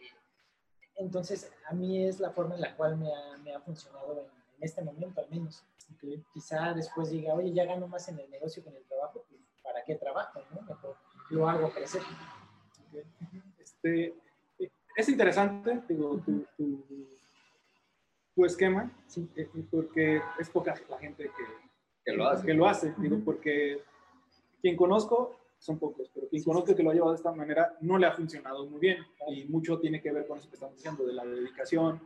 [0.95, 4.63] Entonces, a mí es la forma en la cual me ha, me ha funcionado en,
[4.63, 5.63] este momento al menos.
[6.09, 9.23] Que quizá después diga, oye, ya gano más en el negocio que en el trabajo,
[9.29, 10.41] pues ¿para qué trabajo?
[10.53, 10.61] ¿no?
[10.61, 10.95] Mejor
[11.29, 12.01] lo hago crecer.
[13.59, 14.15] Este,
[14.95, 21.43] es interesante, digo, tu, tu, esquema, sí, eh, porque es poca la gente que,
[22.05, 23.83] que lo hace, que lo hace digo, porque
[24.61, 27.97] quien conozco son pocos, pero quien conozco que lo ha llevado de esta manera no
[27.97, 31.05] le ha funcionado muy bien y mucho tiene que ver con eso que estamos diciendo,
[31.05, 32.01] de la dedicación,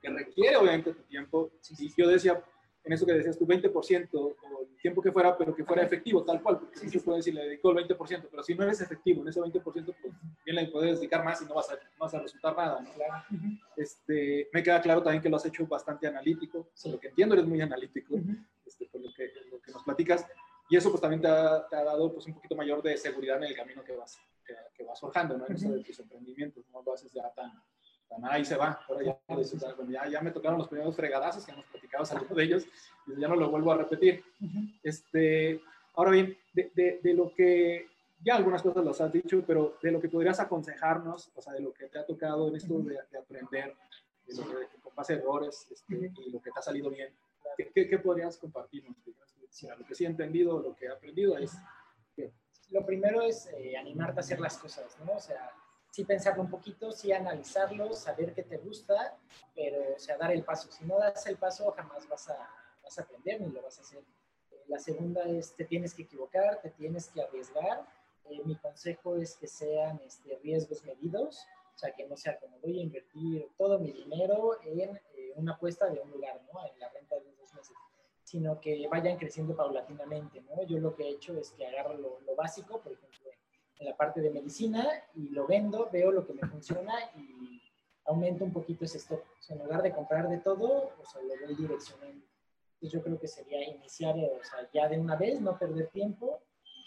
[0.00, 1.50] que requiere obviamente tu tiempo.
[1.78, 2.42] Y yo decía,
[2.84, 6.24] en eso que decías tú, 20% o el tiempo que fuera, pero que fuera efectivo,
[6.24, 8.80] tal cual, porque sí, se puede decir, le dedicó el 20%, pero si no eres
[8.80, 10.14] efectivo en ese 20%, pues
[10.44, 12.80] bien le puedes dedicar más y no vas a, no vas a resultar nada.
[12.80, 13.58] ¿no?
[13.76, 16.90] este, me queda claro también que lo has hecho bastante analítico, sí.
[16.90, 18.14] lo que entiendo eres muy analítico,
[18.66, 20.26] este, por lo que, lo que nos platicas,
[20.70, 23.38] y eso pues también te ha, te ha, dado pues un poquito mayor de seguridad
[23.38, 25.46] en el camino que vas, que, que vas forjando, ¿no?
[25.46, 27.52] En eso de tus emprendimientos, no lo haces ya tan
[28.30, 28.80] ahí se va.
[28.88, 32.66] Ahora ya, ya, me tocaron los primeros fregadazos que hemos platicado algunos de ellos
[33.06, 34.24] y ya no lo vuelvo a repetir.
[34.82, 35.60] este,
[35.94, 37.86] ahora bien, de, de, lo que
[38.22, 41.60] ya algunas cosas las has dicho, pero de lo que podrías aconsejarnos, o sea, de
[41.60, 43.74] lo que te ha tocado en esto de, aprender,
[44.26, 47.12] de lo que pasa errores este, y lo que te ha salido bien,
[47.56, 48.96] ¿qué, qué, podrías compartirnos?
[49.06, 51.56] lo que sí he entendido, lo que he aprendido es...
[52.70, 55.12] Lo primero es eh, animarte a hacer las cosas, ¿no?
[55.12, 55.50] O sea,
[55.90, 59.16] sí pensarlo un poquito, sí analizarlo, saber qué te gusta,
[59.54, 60.70] pero, o sea, dar el paso.
[60.70, 62.50] Si no das el paso, jamás vas a,
[62.82, 64.02] vas a aprender ni lo vas a hacer.
[64.50, 67.86] Eh, la segunda es, te tienes que equivocar, te tienes que arriesgar.
[68.26, 72.58] Eh, mi consejo es que sean este, riesgos medidos, o sea, que no sea como
[72.58, 76.66] voy a invertir todo mi dinero en eh, una apuesta de un lugar, ¿no?
[76.66, 77.76] En la renta de dos meses,
[78.24, 80.62] sino que vayan creciendo paulatinamente, ¿no?
[80.64, 83.17] Yo lo que he hecho es que agarro lo, lo básico, por ejemplo,
[83.78, 87.62] en la parte de medicina y lo vendo, veo lo que me funciona y
[88.06, 89.20] aumento un poquito ese stock.
[89.20, 92.24] O sea, en lugar de comprar de todo, o sea, lo voy direccionando.
[92.74, 96.40] Entonces yo creo que sería iniciar, o sea, ya de una vez, no perder tiempo.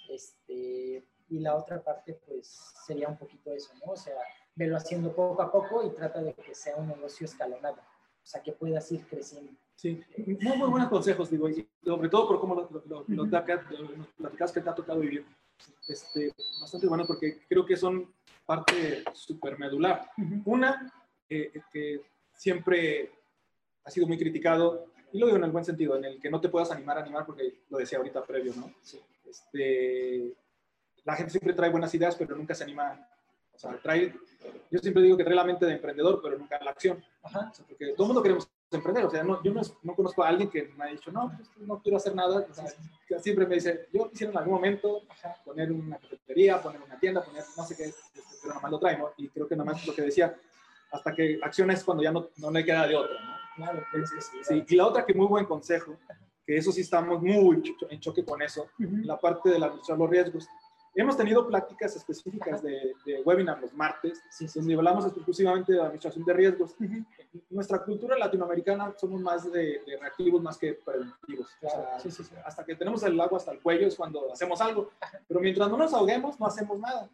[0.10, 2.48] Este, y la otra parte, pues,
[2.86, 3.94] sería un poquito eso, ¿no?
[3.94, 4.16] O sea,
[4.56, 7.78] velo haciendo poco a poco y trata de que sea un negocio escalonado.
[7.78, 9.52] O sea, que puedas ir creciendo.
[9.76, 10.04] Sí,
[10.42, 14.62] muy, muy buenos consejos, digo, y sobre todo por cómo lo, lo, lo, platicas que
[14.62, 15.26] te ha tocado vivir
[15.88, 18.14] este, bastante buenos porque creo que son
[18.46, 20.10] parte súper medular.
[20.46, 20.92] Una,
[21.30, 22.02] eh, que
[22.34, 23.12] siempre
[23.84, 26.40] ha sido muy criticado, y lo digo en el buen sentido, en el que no
[26.40, 28.74] te puedas animar a animar, porque lo decía ahorita previo, ¿no?
[29.26, 30.34] Este,
[31.04, 33.08] la gente siempre trae buenas ideas, pero nunca se anima.
[33.54, 34.14] O sea, trae,
[34.70, 37.04] yo siempre digo que trae la mente de emprendedor, pero nunca la acción.
[37.68, 39.06] porque todo el mundo queremos emprender.
[39.06, 41.50] O sea, no, yo no, no, conozco a alguien que me ha dicho, no, pues,
[41.58, 42.46] no quiero hacer nada.
[42.50, 42.66] O sea,
[43.20, 45.02] siempre me dice, yo quisiera en algún momento
[45.44, 48.80] poner una cafetería, poner una tienda, poner no sé qué, este, pero nada más lo
[48.80, 49.12] traemos.
[49.18, 50.36] Y creo que nada más lo que decía,
[50.92, 53.18] hasta que acciones cuando ya no, no le queda de otra.
[53.56, 53.84] Claro,
[54.44, 55.98] sí, Y la otra que muy buen consejo,
[56.46, 60.10] que eso sí estamos muy en choque con eso, la parte de la administrar los
[60.10, 60.48] riesgos.
[60.94, 66.26] Hemos tenido prácticas específicas de, de, webinar los martes, sí, donde hablamos exclusivamente de administración
[66.26, 66.76] de riesgos.
[67.50, 71.50] Nuestra cultura latinoamericana somos más de, reactivos más que preventivos.
[72.44, 74.92] hasta que tenemos el agua hasta el cuello es cuando hacemos algo.
[75.28, 77.10] Pero mientras no nos ahoguemos, no hacemos nada.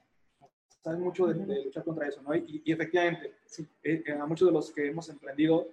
[0.82, 2.36] Saben mucho de, luchar contra eso, ¿no?
[2.36, 3.36] Y, efectivamente,
[3.84, 5.68] eh, eh, a muchos de los que hemos emprendido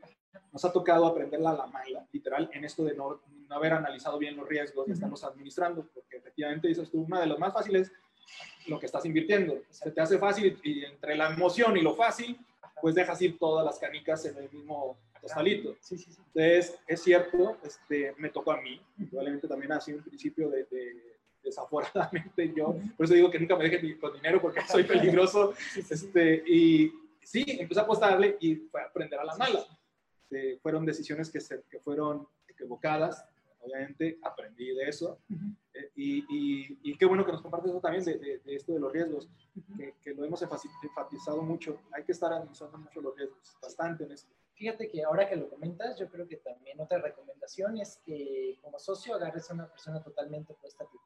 [0.53, 4.19] nos ha tocado aprenderla a la mala, literal, en esto de no, no haber analizado
[4.19, 7.93] bien los riesgos, de estarlos administrando, porque efectivamente dices tú, una de las más fáciles,
[8.67, 9.63] lo que estás invirtiendo.
[9.71, 12.39] Se te hace fácil y entre la emoción y lo fácil,
[12.81, 15.77] pues dejas ir todas las canicas en el mismo costalito.
[15.81, 16.21] Sí, sí, sí.
[16.35, 20.67] Entonces, es cierto, este, me tocó a mí, probablemente también ha sido un principio de,
[21.43, 26.43] desaforadamente yo, por eso digo que nunca me dejen con dinero porque soy peligroso, este,
[26.47, 26.93] y
[27.23, 29.65] sí, empecé a apostarle y fue a aprender a la mala.
[30.25, 33.25] Este, fueron decisiones que, se, que fueron equivocadas,
[33.61, 35.19] obviamente aprendí de eso.
[35.75, 38.93] Eh, y, y, qué bueno que nos compartes eso también de, de, esto de los
[38.93, 39.29] riesgos,
[39.77, 41.81] que, que, lo hemos enfatizado mucho.
[41.93, 44.33] Hay que estar analizando mucho los riesgos, bastante en esto.
[44.55, 48.79] Fíjate que ahora que lo comentas, yo creo que también otra recomendación es que como
[48.79, 50.97] socio agarres a una persona totalmente opuesta a ti.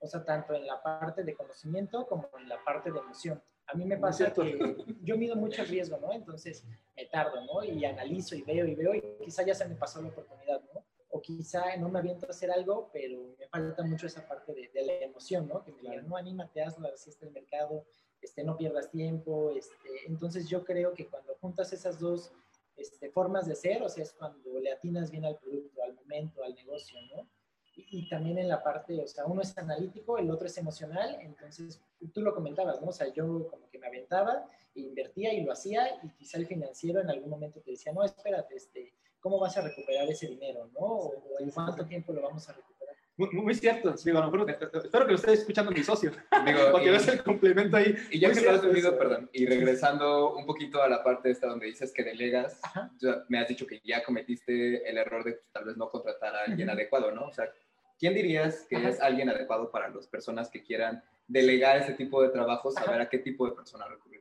[0.00, 3.42] O sea, tanto en la parte de conocimiento como en la parte de emoción.
[3.66, 6.12] A mí me pasa que yo mido mucho riesgo, ¿no?
[6.12, 6.64] Entonces
[6.96, 7.64] me tardo, ¿no?
[7.64, 10.84] Y analizo y veo y veo y quizá ya se me pasó la oportunidad, ¿no?
[11.10, 14.82] O quizá no me aviento a hacer algo, pero me falta mucho esa parte de,
[14.82, 15.62] la emoción, ¿no?
[15.62, 17.84] Que me digan, no, anímate, hazlo, así está el mercado,
[18.20, 19.50] este, no pierdas tiempo.
[19.50, 22.32] Este, entonces yo creo que cuando juntas esas dos
[22.76, 26.42] este, formas de ser, o sea, es cuando le atinas bien al producto, al momento,
[26.42, 27.26] al negocio, ¿no?
[27.76, 31.80] y, también en la parte, o sea, uno es analítico, el otro es emocional, entonces
[32.12, 32.88] tú lo comentabas, ¿no?
[32.88, 34.48] O sea, yo como que me aventaba,
[35.16, 38.56] invertía y lo hacía, y quizá el financiero en algún momento te decía, no, espérate,
[38.56, 40.80] este, ¿cómo vas a recuperar ese dinero, no?
[40.80, 42.94] O, en cuánto tiempo lo vamos a recuperar.
[43.18, 44.30] Muy, muy cierto, sí, bueno,
[44.74, 46.10] espero que lo esté escuchando mi socio,
[46.44, 47.94] Digo, porque ves el complemento ahí.
[48.10, 51.46] Y ya que lo has tenido, perdón, y regresando un poquito a la parte esta
[51.46, 52.60] donde dices que delegas,
[53.28, 56.68] me has dicho que ya cometiste el error de tal vez no contratar a alguien
[56.68, 57.28] adecuado, ¿no?
[57.28, 57.50] O sea,
[57.98, 62.28] ¿quién dirías que es alguien adecuado para las personas que quieran delegar ese tipo de
[62.28, 64.15] trabajo, saber a qué tipo de persona recurrir?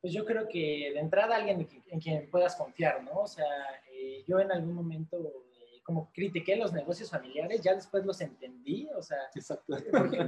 [0.00, 3.20] Pues yo creo que de entrada alguien en quien puedas confiar, ¿no?
[3.20, 3.46] O sea,
[3.92, 8.88] eh, yo en algún momento eh, como critiqué los negocios familiares, ya después los entendí,
[8.96, 9.76] o sea, Exacto.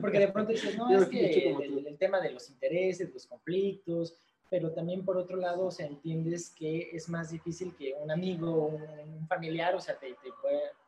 [0.01, 4.15] Porque, de pronto dices, no, es que el, tema de los intereses, los conflictos,
[4.51, 8.67] pero también por otro lado, o sea, entiendes que es más difícil que un amigo,
[8.67, 10.29] un, un familiar, o sea, te, te,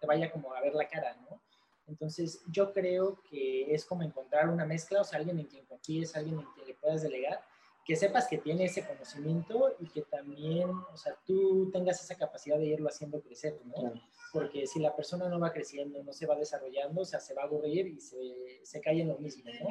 [0.01, 1.41] te, vaya como a ver la cara, ¿no?
[1.87, 6.17] Entonces, yo creo que es como encontrar una mezcla, o sea, alguien en quien confíes,
[6.17, 7.41] alguien en quien le puedas delegar,
[7.85, 12.59] que sepas que tiene ese conocimiento y que también, o sea, tú tengas esa capacidad
[12.59, 13.93] de irlo haciendo crecer, ¿no?
[14.33, 17.43] Porque si la persona no va creciendo, no se va desarrollando, o sea, se va
[17.43, 19.69] a aburrir y se, se cae en lo mismo, ¿no?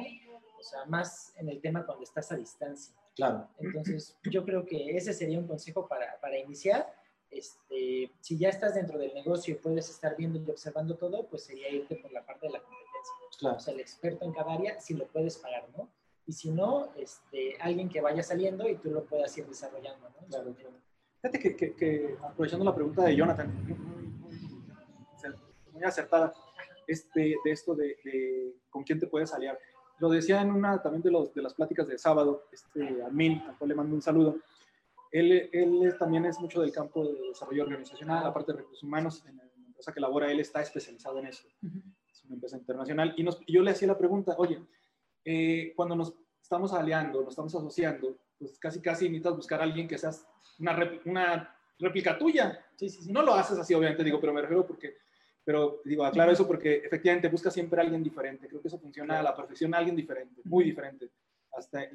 [0.58, 2.94] O sea, más en el tema cuando estás a distancia.
[3.14, 3.48] Claro.
[3.58, 6.86] Entonces, yo creo que ese sería un consejo para, para iniciar
[7.34, 11.42] este, si ya estás dentro del negocio y puedes estar viendo y observando todo, pues
[11.42, 13.14] sería irte por la parte de la competencia.
[13.38, 13.56] Claro.
[13.56, 15.88] O sea, el experto en cada área, si lo puedes pagar, ¿no?
[16.26, 20.26] Y si no, este, alguien que vaya saliendo y tú lo puedas ir desarrollando, ¿no?
[20.26, 20.54] Claro,
[21.20, 23.50] Fíjate que, que, que, aprovechando la pregunta de Jonathan,
[25.72, 26.32] muy, acertada,
[26.86, 29.58] este, de esto de, de, con quién te puedes aliar.
[29.98, 33.56] Lo decía en una también de, los, de las pláticas de sábado, este, Admin, al
[33.56, 34.36] cual le mando un saludo,
[35.14, 39.24] él, él, también es mucho del campo de desarrollo organizacional, la parte de recursos humanos,
[39.26, 41.46] en la empresa que labora él está especializado en eso.
[42.10, 43.14] Es una empresa internacional.
[43.16, 44.60] Y, nos, yo le hacía la pregunta, oye,
[45.24, 49.88] eh, cuando nos estamos aliando, nos estamos asociando, pues casi casi necesitas buscar a alguien
[49.88, 50.26] que seas
[50.58, 52.64] una, una réplica tuya.
[52.76, 53.12] Sí, sí, sí.
[53.12, 54.96] No lo haces así, obviamente, digo, pero me refiero porque,
[55.44, 58.48] pero digo, aclaro eso porque efectivamente busca siempre a alguien diferente.
[58.48, 61.10] Creo que eso funciona a la perfección, a alguien diferente, muy diferente.
[61.52, 61.88] Hasta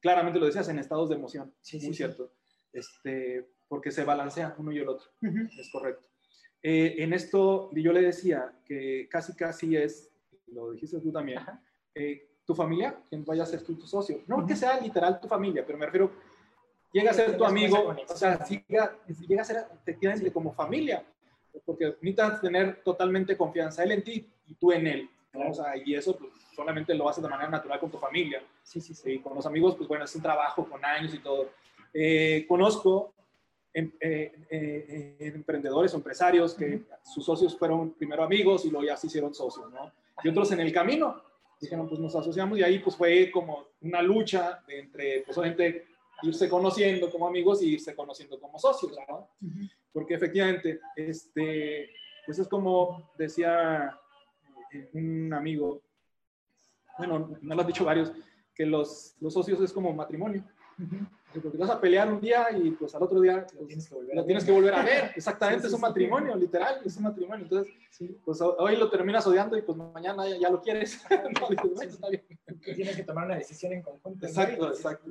[0.00, 1.54] claramente lo decías, en estados de emoción.
[1.60, 2.32] Sí, muy cierto.
[2.72, 5.10] Este, porque se balancea uno y el otro.
[5.58, 6.04] Es correcto.
[6.62, 10.12] Eh, en esto yo le decía que casi casi es,
[10.46, 11.40] lo dijiste tú también,
[11.94, 14.22] eh, tu familia quien vaya a ser tu, socio.
[14.26, 16.10] No que sea literal tu familia, pero me refiero,
[16.92, 18.96] llega a ser tu amigo, o sea, llega,
[19.28, 21.04] llega a ser efectivamente como familia,
[21.64, 25.10] porque necesitas tener totalmente confianza él en ti y tú en él.
[25.34, 28.42] O sea, y eso pues, solamente lo haces de manera natural con tu familia.
[28.62, 29.18] Sí, sí, sí.
[29.20, 31.50] con los amigos, pues bueno, es un trabajo con años y todo.
[31.94, 33.14] Eh, conozco
[33.72, 38.86] em- eh, eh, eh, emprendedores o empresarios que sus socios fueron primero amigos y luego
[38.86, 39.90] ya se hicieron socios, ¿no?
[40.22, 41.22] Y otros en el camino
[41.62, 45.86] dijeron, pues nos asociamos y ahí pues fue como una lucha de entre, pues obviamente,
[46.22, 49.28] irse conociendo como amigos y irse conociendo como socios, ¿no?
[49.92, 51.90] Porque efectivamente, este,
[52.26, 53.96] pues es como decía
[54.72, 55.82] eh, un amigo,
[56.98, 58.12] bueno, me lo han dicho varios,
[58.54, 60.44] que los, los socios es como matrimonio.
[61.40, 64.14] Porque vas a pelear un día y pues al otro día Lo tienes que volver
[64.16, 64.54] lo a tienes ver.
[64.54, 65.10] que volver a ver.
[65.16, 65.82] Exactamente, Sí, sí, es un sí.
[65.86, 67.44] matrimonio, literal, es un matrimonio.
[67.44, 67.72] Entonces,
[68.24, 71.00] pues ho- hoy lo terminas odiando y pues mañana ya, ya lo quieres.
[71.40, 72.24] No, dices, "Bueno, está bien".
[72.62, 74.26] Tienes que tomar una decisión en conjunto.
[74.26, 75.10] Exacto, exacto.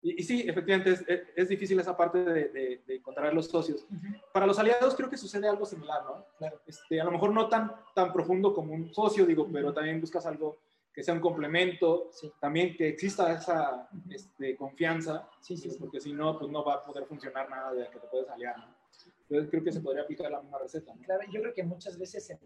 [0.00, 3.46] Y, y sí, efectivamente, es, es- es difícil esa parte de, de- de encontrar los
[3.46, 3.84] socios.
[4.32, 6.24] Para los aliados creo que sucede algo similar, ¿no?
[6.38, 6.60] Claro.
[6.66, 10.24] Este, a lo mejor no tan, tan profundo como un socio, digo, pero también buscas
[10.26, 10.60] algo
[10.98, 12.32] que sea un complemento, Sí.
[12.40, 16.84] también que exista esa este, confianza, Sí, sí, porque si no, pues no va a
[16.84, 18.74] poder funcionar nada de que te puedes aliar, ¿no?
[19.20, 21.00] Entonces creo que se podría aplicar la misma receta, ¿no?
[21.04, 22.40] Claro, yo creo que muchas veces en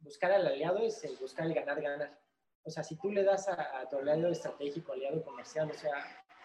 [0.00, 2.20] buscar al aliado es el buscar el ganar-ganar.
[2.64, 5.94] O sea, si tú le das a, a tu aliado estratégico, aliado comercial, o sea,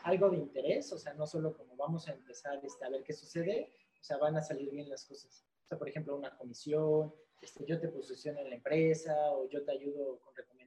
[0.03, 3.12] algo de interés, o sea, no solo como vamos a empezar este, a ver qué
[3.12, 5.45] sucede, o sea, van a salir bien las cosas.
[5.65, 9.63] O sea, por ejemplo, una comisión, este, yo te posiciono en la empresa o yo
[9.63, 10.58] te ayudo con recomendaciones,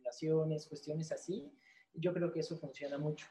[0.68, 1.50] cuestiones así.
[1.94, 3.26] Yo creo que eso funciona mucho.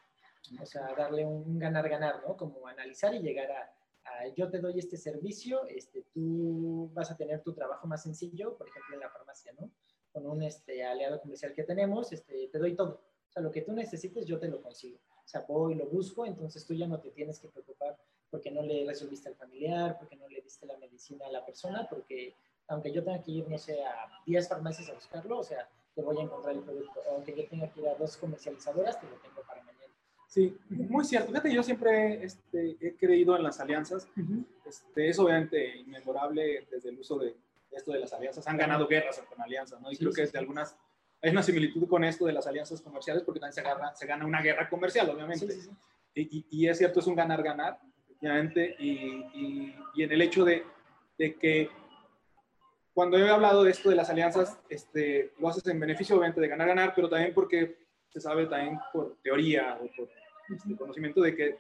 [0.62, 2.36] O sea, darle un ganar-ganar, ¿no?
[2.36, 3.74] Como analizar y llegar a,
[4.06, 8.58] a, yo te doy este servicio, este, tú vas a tener tu trabajo más sencillo,
[8.58, 9.72] por ejemplo, en la farmacia, ¿no?
[10.12, 13.02] Con un este, aliado comercial que tenemos, este, te doy todo.
[13.30, 15.00] O sea, lo que tú necesites, yo te lo consigo.
[15.24, 17.98] O sea, voy, lo busco, entonces tú ya no te tienes que preocupar
[18.30, 21.88] porque no le resolviste al familiar, porque no le diste la medicina a la persona,
[21.89, 22.34] porque
[22.67, 25.70] aunque yo tenga que ir, no sé, a 10 farmacias a buscarlo, o sea,
[26.02, 27.00] voy a encontrar el producto.
[27.12, 29.94] Aunque yo tenga que ir a dos comercializadoras, te lo tengo para mañana.
[30.28, 31.28] Sí, muy cierto.
[31.30, 34.08] Fíjate, yo siempre este, he creído en las alianzas.
[34.66, 37.36] Este, es obviamente inmemorable desde el uso de
[37.72, 38.48] esto de las alianzas.
[38.48, 39.92] Han ganado guerras con alianzas, ¿no?
[39.92, 40.76] Y Sí, creo que sí, desde algunas
[41.24, 44.26] hay una similitud con esto de las alianzas comerciales porque también se, agarra, se gana
[44.26, 45.48] una guerra comercial, obviamente.
[45.52, 45.72] Sí, sí, sí.
[46.16, 48.90] Y, y- y es cierto, es un ganar-ganar, efectivamente, y,
[49.34, 50.64] y- y en el hecho de,
[51.18, 51.70] de que
[52.94, 56.48] cuando he hablado de esto de las alianzas, este, lo haces en beneficio, obviamente, de
[56.48, 57.78] ganar-ganar, pero también porque
[58.10, 60.10] se sabe también por teoría o por
[60.54, 61.58] este, conocimiento de que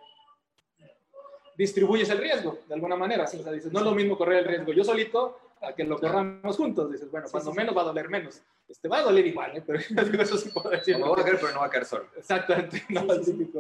[1.57, 3.27] distribuyes el riesgo, de alguna manera.
[3.27, 3.39] Sí.
[3.39, 5.99] O sea, dices, no es lo mismo correr el riesgo yo solito a que lo
[5.99, 6.91] corramos juntos.
[6.91, 8.41] Dices, bueno, cuando menos va a doler menos.
[8.67, 9.63] Este, va a doler igual, ¿eh?
[9.65, 9.79] pero
[10.23, 10.97] eso sí puedo decir.
[10.99, 12.07] No voy a caer, pero no va a caer solo.
[12.17, 13.51] Exactamente, no, Sí, sí.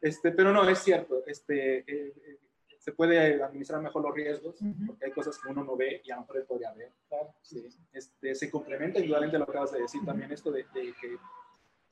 [0.00, 2.38] Este, pero no, es cierto, este, eh, eh,
[2.82, 4.86] se puede administrar mejor los riesgos, Ujú.
[4.88, 6.90] porque hay cosas que uno no ve y a lo mejor podría ver.
[7.08, 7.32] Claro.
[7.40, 7.64] Sí.
[7.92, 11.16] Este, se complementa, indudablemente lo acabas de decir también, esto de, de que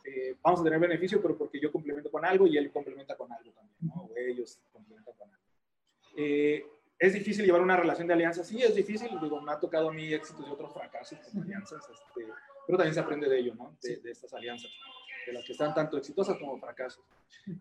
[0.04, 3.32] eh, vamos a tener beneficio, pero porque yo complemento con algo y él complementa con
[3.32, 4.02] algo también, ¿no?
[4.02, 5.44] o ellos complementan con algo.
[6.16, 6.66] Eh,
[6.98, 9.92] es difícil llevar una relación de alianza, sí, es difícil, digo, me ha tocado a
[9.92, 12.26] mí éxitos y otros fracasos con alianzas, este,
[12.66, 13.76] pero también se aprende de ello, ¿no?
[13.80, 14.72] De, de estas alianzas,
[15.24, 17.04] de las que están tanto exitosas como fracasos.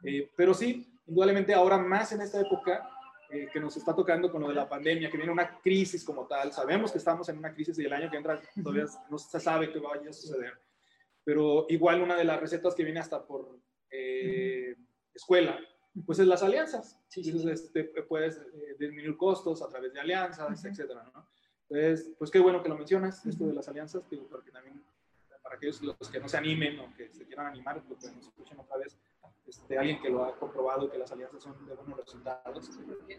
[0.03, 2.89] Eh, pero sí, indudablemente ahora más en esta época
[3.31, 6.25] eh, que nos está tocando con lo de la pandemia, que viene una crisis como
[6.25, 9.39] tal, sabemos que estamos en una crisis y el año que entra todavía no se
[9.39, 10.53] sabe qué vaya a suceder,
[11.23, 13.59] pero igual una de las recetas que viene hasta por
[13.91, 14.75] eh,
[15.13, 15.59] escuela,
[16.05, 16.99] pues es las alianzas.
[17.07, 21.27] Sí, sí, Entonces, este, puedes eh, disminuir costos a través de alianzas, etcétera, ¿no?
[21.69, 24.83] Entonces, pues qué bueno que lo mencionas, esto de las alianzas, digo, porque también
[25.43, 28.25] para aquellos los que no se animen o que se quieran animar, pues, que nos
[28.25, 28.97] escuchen otra vez,
[29.49, 32.69] este, alguien que lo ha comprobado que las alianzas son de buenos resultados.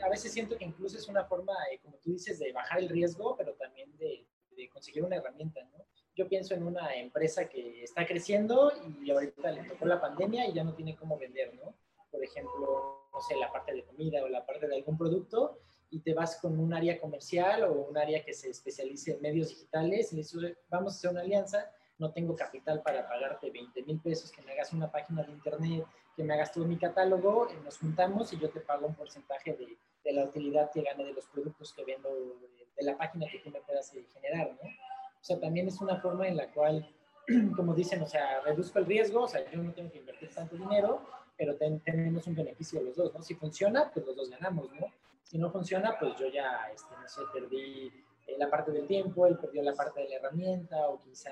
[0.04, 2.88] A veces siento que incluso es una forma, eh, como tú dices, de bajar el
[2.88, 5.84] riesgo, pero también de, de conseguir una herramienta, ¿no?
[6.14, 10.52] Yo pienso en una empresa que está creciendo y ahorita le tocó la pandemia y
[10.52, 11.74] ya no tiene cómo vender, ¿no?
[12.10, 15.58] Por ejemplo, no sé, la parte de comida o la parte de algún producto
[15.90, 19.48] y te vas con un área comercial o un área que se especialice en medios
[19.48, 23.50] digitales y le dices, "Oye, vamos a hacer una alianza, no tengo capital para pagarte
[23.50, 25.84] 20 mil pesos, que me hagas una página de internet,
[26.20, 29.54] que me hagas todo mi catálogo, eh, nos juntamos y yo te pago un porcentaje
[29.54, 33.26] de, de la utilidad que gane de los productos que vendo de, de la página
[33.32, 34.68] que tú me puedas eh, generar, ¿no?
[34.68, 36.86] O sea, también es una forma en la cual,
[37.56, 40.56] como dicen, o sea, reduzco el riesgo, o sea, yo no tengo que invertir tanto
[40.56, 41.00] dinero,
[41.38, 43.22] pero ten- tenemos un beneficio los dos, ¿no?
[43.22, 44.88] Si funciona, pues los dos ganamos, ¿no?
[45.22, 47.86] Si no funciona, pues yo ya, este, no sé, perdí
[48.26, 51.30] eh, la parte del tiempo, él perdió la parte de la herramienta, o quizá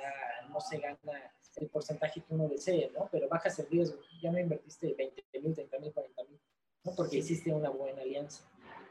[0.49, 0.97] no se gana
[1.61, 3.09] el porcentaje que uno desee, ¿no?
[3.11, 6.41] Pero bajas el riesgo, ya no invertiste 20 mil, 30 mil, 40 mil,
[6.85, 6.93] ¿no?
[6.97, 8.45] Porque hiciste una buena alianza.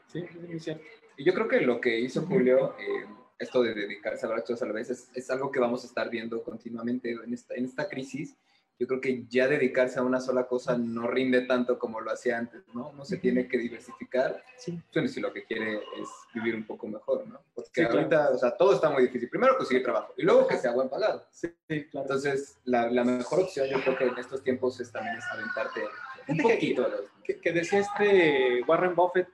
[0.06, 0.84] Sí, es cierto.
[1.16, 3.04] Y yo creo que lo que hizo Julio, eh,
[3.38, 6.08] esto de dedicarse a cosas a la vez, es, es algo que vamos a estar
[6.08, 8.36] viendo continuamente en esta, en esta crisis.
[8.78, 12.38] Yo creo que ya dedicarse a una sola cosa no rinde tanto como lo hacía
[12.38, 12.90] antes, ¿no?
[12.90, 14.42] Uno se tiene que diversificar.
[14.56, 14.80] Sí.
[14.94, 17.40] Bueno, si lo que quiere es vivir un poco mejor, ¿no?
[17.54, 17.94] Porque Sí, claro.
[17.98, 19.28] ahorita, o sea, todo está muy difícil.
[19.28, 21.26] Primero conseguir trabajo y luego que sea buen pagado.
[21.32, 21.48] Sí,
[21.90, 22.06] claro.
[22.06, 25.80] Entonces, la, la mejor opción yo creo que en estos tiempos es también es aventarte
[26.28, 27.00] un que- poquito a los...
[27.24, 29.28] que, que decía este Warren Buffett,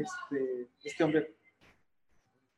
[0.00, 1.34] este, este hombre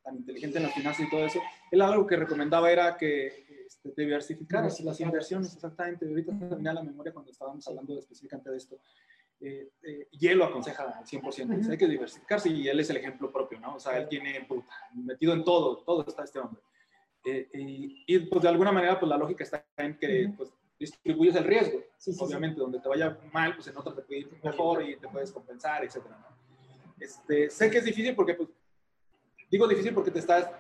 [0.03, 1.41] tan inteligente en las finanzas y todo eso,
[1.71, 3.50] él algo que recomendaba era que
[3.83, 6.07] este, te diversificaras las inversiones, exactamente.
[6.07, 8.79] Ahorita a la memoria cuando estábamos hablando específicamente de esto.
[9.41, 12.91] Eh, eh, y él lo aconseja al 100%, dice, hay que diversificarse y él es
[12.91, 13.77] el ejemplo propio, ¿no?
[13.77, 16.61] O sea, él tiene puta, metido en todo, todo está este hombre.
[17.25, 21.35] Eh, y, y, pues de alguna manera, pues la lógica está en que pues, distribuyes
[21.37, 22.25] el riesgo, Sí, sí, sí.
[22.25, 25.33] obviamente, donde te vaya mal, pues en otra te puede ir mejor y te puedes
[25.33, 26.37] compensar, etcétera, ¿no?
[26.99, 28.51] Este, sé que es difícil porque, pues,
[29.51, 30.51] digo difícil porque te estás,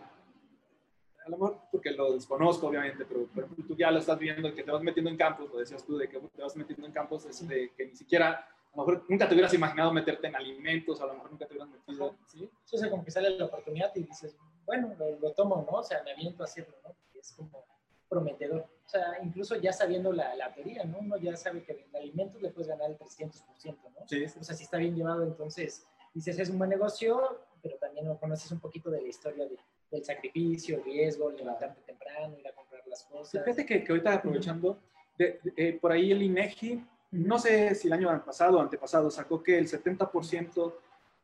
[1.30, 4.62] a lo mejor porque lo desconozco, obviamente, pero, pero tú ya lo estás viendo, que
[4.62, 7.24] te vas metiendo en campos, lo decías tú, de que te vas metiendo en campos
[7.26, 8.30] este, que ni siquiera,
[8.72, 11.54] a lo mejor nunca te hubieras imaginado meterte en alimentos, a lo mejor nunca te
[11.54, 12.50] hubieras metido, ¿sí?
[12.72, 15.78] O sea, como que sale la oportunidad y dices, bueno, lo, lo tomo, ¿no?
[15.78, 16.90] O sea, me aviento a hacerlo, ¿no?
[16.94, 17.64] Porque es como
[18.08, 18.62] prometedor.
[18.84, 20.98] O sea, incluso ya sabiendo la, la teoría, ¿no?
[20.98, 24.06] Uno ya sabe que en alimentos le puedes ganar el 300%, ¿no?
[24.06, 28.12] Sí, O sea, si está bien llevado, entonces dices, es un buen negocio, pero también
[28.16, 29.58] conoces un poquito de la historia de-
[29.91, 33.43] del sacrificio, el riesgo, levantarte temprano, ir a comprar las cosas.
[33.45, 34.78] Fíjate que, que ahorita aprovechando,
[35.18, 39.11] de- de- eh, por ahí el INEGI, no sé si el año pasado o antepasado,
[39.11, 40.74] sacó que el 70%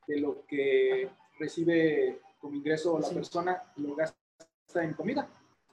[0.06, 1.08] de lo que
[1.38, 3.14] recibe como ingreso la Sí.
[3.14, 4.16] persona lo gasta
[4.82, 5.28] en comida.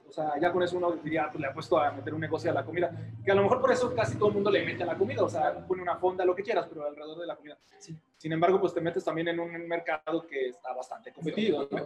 [0.08, 2.54] O sea, ya con eso uno diría, pues le apuesto a meter un negocio a
[2.54, 2.94] la comida.
[3.24, 5.24] Que a lo mejor por eso casi todo el mundo le mete a la comida.
[5.24, 7.58] O sea, pone una fonda, lo que quieras, pero alrededor de la comida.
[7.78, 7.96] Sí.
[8.16, 11.66] Sin embargo, pues te metes también en un mercado que está bastante competido.
[11.68, 11.84] ¿no?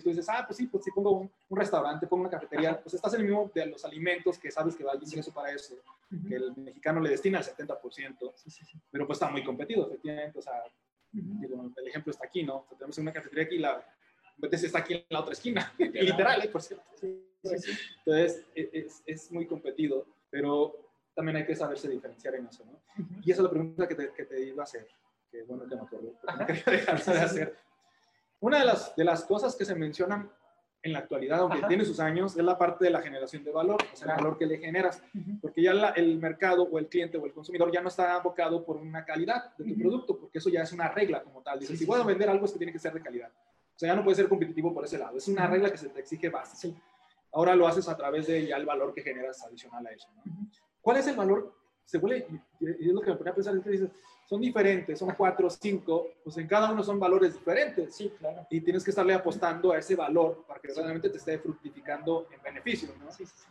[0.00, 2.94] Tú dices, ah, pues sí, pues si pongo un, un restaurante, pongo una cafetería, pues
[2.94, 5.74] estás en el mismo de los alimentos que sabes que va ingreso para eso,
[6.10, 6.28] Ujú.
[6.28, 8.78] que el mexicano le destina el 70%, Sí, sí, sí.
[8.90, 10.38] pero pues está muy competido, efectivamente.
[10.38, 10.62] O sea,
[11.14, 11.40] Ujú.
[11.40, 12.56] digo, el ejemplo está aquí, ¿no?
[12.58, 13.84] O sea, tenemos una cafetería aquí, la
[14.34, 16.48] competencia está aquí en la otra esquina, literal, ¿eh?
[16.48, 16.84] por cierto.
[17.42, 20.74] Entonces, e- es, es muy competido, pero
[21.14, 22.80] también hay que saberse diferenciar en eso, ¿no?
[23.22, 24.86] Y esa es la pregunta que te, que te iba a hacer,
[25.30, 26.46] que bueno que me acordé, Ajá.
[26.46, 27.56] quería dejarse de hacer.
[28.42, 30.28] Una de las, de las cosas que se mencionan
[30.82, 31.68] en la actualidad, aunque Ajá.
[31.68, 34.36] tiene sus años, es la parte de la generación de valor, o sea, el valor
[34.36, 35.38] que le generas, Ujú.
[35.40, 38.64] porque ya la- el mercado o el cliente o el consumidor ya no está abocado
[38.64, 39.80] por una calidad de tu Ujú.
[39.80, 41.60] producto, porque eso ya es una regla como tal.
[41.60, 42.08] Dices, Sí, si sí, voy a sí.
[42.08, 43.30] vender algo es que tiene que ser de calidad.
[43.30, 45.16] O sea, ya no puede ser competitivo por ese lado.
[45.16, 46.32] Es una regla que se te exige.
[46.54, 46.76] Sí.
[47.32, 50.08] Ahora lo haces a través de ya el valor que generas adicional a eso.
[50.16, 50.48] ¿no?
[50.80, 51.54] ¿Cuál es el valor?
[51.84, 52.26] Se vuelve,
[52.60, 53.90] y es lo que me ponía a pensar, es que dices,
[54.28, 57.94] son diferentes, son cuatro, cinco, pues en cada uno son valores diferentes.
[57.94, 58.46] Sí, claro.
[58.50, 62.40] Y tienes que estarle apostando a ese valor para que realmente te esté fructificando en
[62.42, 62.88] beneficio.
[62.98, 63.12] ¿no?
[63.12, 63.44] Sí, sí, sí.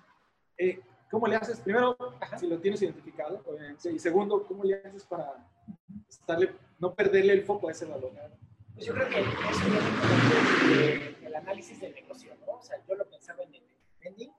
[0.58, 0.80] Eh,
[1.12, 1.60] ¿Cómo le haces?
[1.60, 2.38] Primero, Ajá.
[2.38, 3.92] si lo tienes identificado, obviamente.
[3.92, 5.46] Y segundo, ¿cómo le haces para
[6.10, 8.12] estarle, no perderle el foco a ese valor?
[8.74, 12.54] Pues yo creo que eso viene como de- del análisis del negocio, ¿no?
[12.54, 13.64] O sea, yo lo pensaba en el
[14.02, 14.32] vending,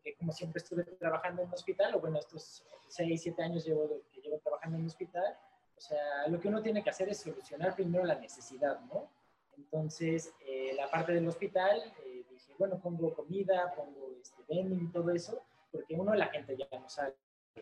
[0.00, 4.00] porque como siempre estuve trabajando en un hospital, o bueno, estos 6, 7 años llevo,
[4.10, 5.36] que llevo trabajando en un hospital,
[5.76, 9.10] o sea, lo que uno tiene que hacer es solucionar primero la necesidad, ¿no?
[9.58, 15.10] Entonces, eh, la parte del hospital, eh, dije, bueno, pongo comida, pongo este, vending, todo
[15.10, 17.14] eso, porque uno, la gente ya no sale,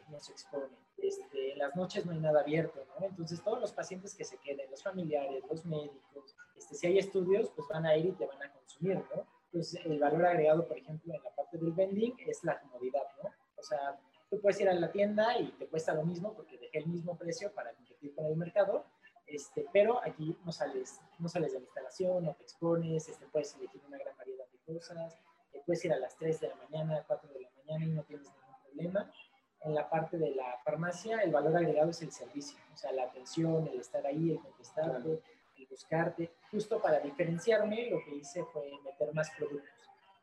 [0.09, 0.77] no se expone.
[0.97, 3.07] Este, en las noches no hay nada abierto, ¿no?
[3.07, 7.51] Entonces, todos los pacientes que se queden, los familiares, los médicos, este, si hay estudios,
[7.51, 9.27] pues van a ir y te van a consumir, ¿no?
[9.53, 13.31] Entonces, el valor agregado, por ejemplo, en la parte del vending es la comodidad, ¿no?
[13.57, 16.79] O sea, tú puedes ir a la tienda y te cuesta lo mismo porque dejé
[16.79, 18.85] el mismo precio para competir con el mercado,
[19.27, 23.55] este, pero aquí no sales, no sales de la instalación, no te expones, este, puedes
[23.57, 25.15] elegir una gran variedad de cosas,
[25.53, 28.03] eh, puedes ir a las 3 de la mañana, 4 de la mañana y no
[28.05, 29.13] tienes ningún problema.
[29.61, 33.05] En la parte de la farmacia, el valor agregado es el servicio, o sea, la
[33.05, 35.21] atención, el estar ahí, el contestarte, Claro.
[35.59, 36.31] El buscarte.
[36.51, 39.71] Justo para diferenciarme, lo que hice fue meter más productos.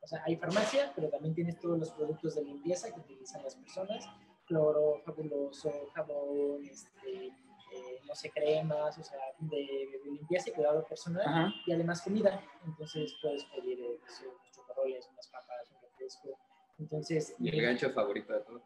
[0.02, 3.56] O sea, hay farmacia, pero también tienes todos los productos de limpieza que utilizan las
[3.56, 4.08] personas,
[4.46, 10.86] cloro, fabuloso, jabón, este, eh, no sé, cremas, o sea, de, de limpieza y cuidado
[10.86, 11.54] personal, Ajá.
[11.66, 12.40] y además comida.
[12.66, 16.38] Entonces puedes pedir eh, unos chocorroles, unas papas, un refresco.
[16.78, 18.62] Entonces, Y el gancho favorito de todos.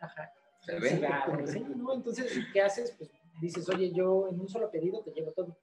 [0.00, 0.32] Ajá.
[0.60, 0.80] Se.
[0.80, 1.60] Cigarros, ¿sí?
[1.60, 1.94] ¿no?
[1.94, 2.92] Entonces, ¿qué haces?
[2.98, 3.10] Pues
[3.40, 5.56] dices, oye, yo en un solo pedido te llevo todo.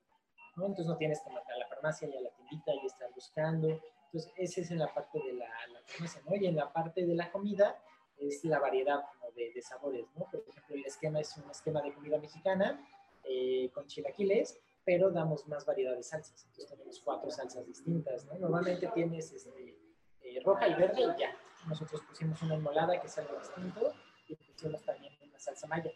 [0.58, 0.66] ¿No?
[0.66, 3.70] Entonces no tienes que marcar a la farmacia y a la tiendita y estar buscando.
[4.06, 6.36] Entonces, ese es en la parte de la, la farmacia, ¿no?
[6.36, 7.80] Y en la parte de la comida
[8.18, 9.04] es la variedad
[9.36, 10.26] de, de sabores, ¿no?
[10.26, 12.84] Por ejemplo, el esquema es un esquema de comida mexicana
[13.24, 16.46] eh, con chilaquiles, pero damos más variedad de salsas.
[16.46, 18.36] Entonces tenemos cuatro salsas distintas, ¿no?
[18.40, 19.78] Normalmente tienes este,
[20.22, 21.36] eh, roja y verde y ya.
[21.68, 23.94] Nosotros pusimos una enmolada que es algo distinto
[24.28, 25.92] y hicimos también una salsa maya.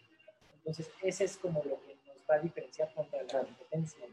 [0.56, 1.91] Entonces, ese es como lo que
[2.32, 4.06] va a diferenciar contra la competencia.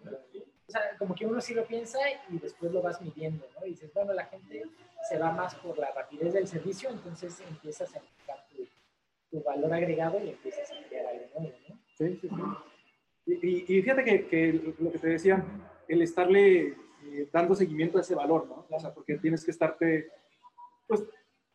[0.69, 1.99] O sea, como que uno sí lo piensa
[2.29, 3.65] y después lo vas midiendo, ¿no?
[3.65, 4.65] Y dices, bueno, la gente
[5.09, 8.67] se va más por la rapidez del servicio, entonces empiezas a enfocar tu,
[9.31, 11.79] tu valor agregado y empiezas a crear algo nuevo, ¿no?
[11.97, 12.43] Sí, sí, sí.
[13.27, 15.45] Y, y, fíjate que, que, lo que te decía,
[15.87, 16.69] el estarle
[17.05, 18.67] eh, dando seguimiento a ese valor, ¿no?
[18.69, 20.11] O sea, porque tienes que estarte,
[20.87, 21.05] pues,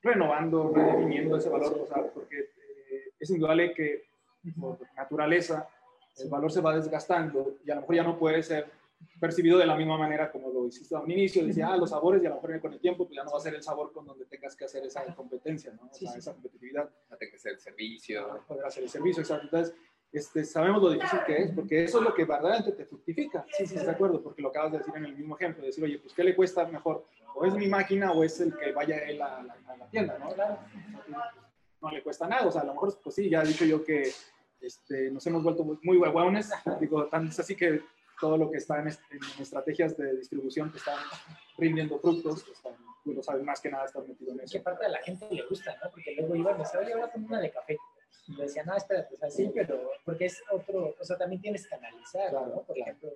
[0.02, 4.04] renovando, redefiniendo ese valor, o sea, porque eh, es indudable que
[4.60, 5.68] por naturaleza
[6.18, 8.68] el valor se va desgastando y a lo mejor ya no puede ser
[9.20, 12.22] percibido de la misma manera como lo hiciste a un inicio, decía, ah, los sabores
[12.24, 13.92] y a lo mejor con el tiempo pues ya no va a ser el sabor
[13.92, 15.90] con donde tengas que hacer esa competencia, ¿no?
[15.90, 16.90] O sea, esa competitividad.
[17.10, 18.44] No que hacer el servicio.
[18.48, 19.46] Poder hacer el servicio, exacto.
[19.46, 19.76] Entonces,
[20.12, 23.46] este, sabemos lo difícil que es, porque eso es lo que verdaderamente te fructifica.
[23.58, 25.98] Sí, sí, de acuerdo, porque lo acabas de decir en el mismo ejemplo, decir, oye,
[26.00, 27.06] pues, ¿qué le cuesta mejor?
[27.36, 30.20] ¿O es mi máquina o es el que vaya él a, la, a la tienda,
[30.20, 30.30] ¿no?
[30.34, 30.60] Claro.
[31.82, 33.84] No le cuesta nada, o sea, a lo mejor, pues sí, ya he dicho yo
[33.84, 34.12] que
[34.64, 37.82] este, nos hemos vuelto muy huevones, digo, tan es así que
[38.20, 40.98] todo lo que está en, en estrategias de distribución que están
[41.58, 44.58] rindiendo frutos, están, tú lo sabes más que nada, estar metido en eso.
[44.58, 45.92] Que parte de la gente le gusta, ¿no?
[45.92, 47.78] Porque luego iba a decir, oye, ahora una de café
[48.28, 51.42] y le decía, no, espérate, o sea, sí, pero porque es otro, o sea, también
[51.42, 52.62] tienes que analizar, ¿no?
[52.62, 53.10] Por ejemplo,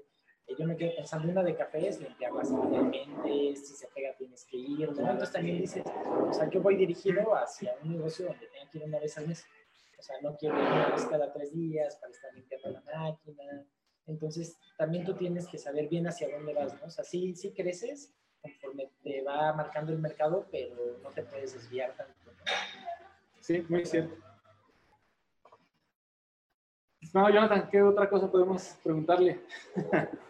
[0.48, 4.44] eh, yo me quedo pensando, una de café es limpiarla semanalmente, si se pega tienes
[4.46, 5.12] que ir, ¿no?
[5.12, 8.84] Entonces también dices, o sea, yo voy dirigido hacia un negocio donde tenga que ir
[8.84, 9.46] una vez al mes.
[9.98, 13.66] O sea, no quiero ir una vez cada tres días para estar limpiando la máquina.
[14.06, 16.88] Entonces, también tú tienes que saber bien hacia dónde vas, ¿no?
[16.88, 21.54] O sea, sí, sí creces conforme te va marcando el mercado, pero no te puedes
[21.54, 22.34] desviar tanto, ¿no?
[23.40, 24.16] Sí, muy cierto.
[27.14, 29.42] No, Jonathan, ¿qué otra cosa podemos preguntarle?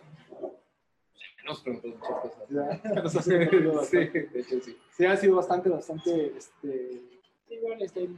[1.46, 2.50] Nos preguntó muchas cosas.
[2.50, 2.80] Ya,
[3.22, 4.78] sí, de hecho sí.
[4.92, 7.02] Sí, ha sido bastante, bastante, este...
[7.48, 8.10] Sí, bueno, este,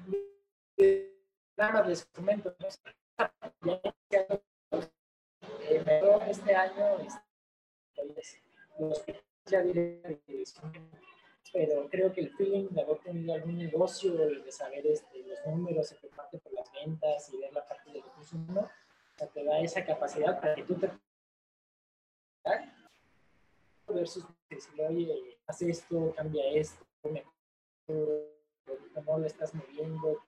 [1.60, 2.56] nada más les comento,
[6.30, 7.24] este año, este,
[11.52, 15.88] pero creo que el feeling de haber tenido algún negocio de saber este, los números,
[15.88, 19.60] se parte por las ventas y ver la parte del consumo, o sea, te da
[19.60, 20.90] esa capacidad para que tú te
[23.88, 26.86] versus decirle, oye, haz esto, cambia esto,
[28.94, 30.24] cómo lo estás moviendo,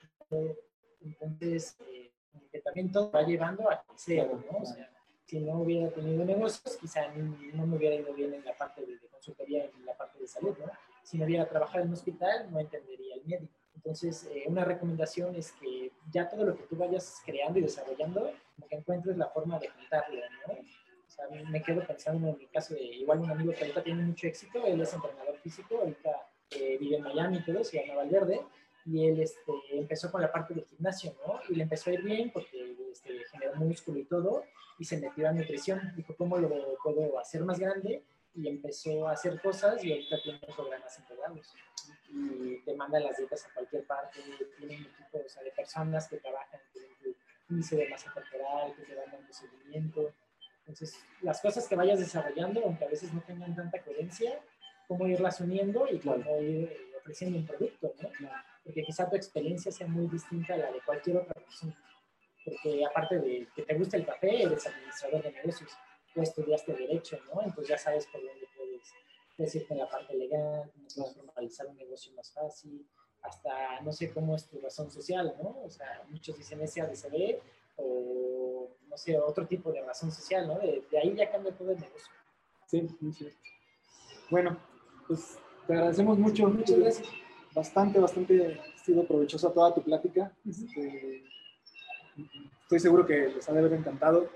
[1.04, 2.12] entonces eh,
[2.52, 4.58] que también todo va llevando a crecer, ¿no?
[4.60, 4.90] O sea,
[5.26, 8.98] si no hubiera tenido negocios, quizá no me hubiera ido bien en la parte de,
[8.98, 10.72] de consultoría, en la parte de salud, ¿no?
[11.04, 13.54] si no hubiera trabajado en un hospital, no entendería el médico.
[13.76, 18.32] Entonces, eh, una recomendación es que ya todo lo que tú vayas creando y desarrollando,
[18.56, 20.54] como que encuentres la forma de juntarlo, ¿no?
[20.54, 24.04] O sea, me quedo pensando en mi caso de igual un amigo que ahorita tiene
[24.04, 26.10] mucho éxito, él es entrenador físico, ahorita
[26.52, 28.42] eh, vive en Miami y todo, se llama Valverde,
[28.86, 31.40] y él este, empezó con la parte del gimnasio, ¿no?
[31.50, 34.44] Y le empezó a ir bien porque este, generó músculo y todo,
[34.80, 35.94] y se metió a nutrición.
[35.96, 36.50] Dijo, ¿cómo lo
[36.84, 38.04] puedo hacer más grande?
[38.34, 41.54] y empezó a hacer cosas y ahorita tiene programas integrados
[42.10, 44.20] y te manda las dietas a cualquier parte,
[44.58, 47.16] tiene un equipo o sea, de personas que trabajan en tu
[47.50, 50.14] índice de masa corporal, que te van dando seguimiento.
[50.60, 54.40] Entonces, las cosas que vayas desarrollando, aunque a veces no tengan tanta coherencia,
[54.88, 58.30] cómo irlas uniendo y cómo ir eh, ofreciendo un producto, ¿no?
[58.64, 61.76] Porque quizá tu experiencia sea muy distinta a la de cualquier otra persona.
[62.46, 65.72] Porque aparte de que te gusta el café, eres administrador de negocios
[66.14, 67.42] tú estudiaste Derecho, ¿no?
[67.42, 68.94] Entonces ya sabes por dónde puedes,
[69.38, 72.86] decirte la parte legal, cómo puedes formalizar un negocio más fácil,
[73.22, 75.62] hasta no sé cómo es tu razón social, ¿no?
[75.64, 77.40] O sea, muchos dicen SADCB
[77.78, 80.60] o no sé, otro tipo de razón social, ¿no?
[80.60, 82.14] De, ahí ya cambia todo el negocio.
[82.68, 83.38] Sí, muy cierto.
[84.30, 84.58] Bueno,
[85.08, 87.10] pues te agradecemos mucho, muchas gracias.
[87.54, 90.32] Bastante, bastante ha sido provechosa toda tu plática.
[90.48, 91.24] Este,
[92.64, 94.30] estoy seguro que les ha de haber encantado.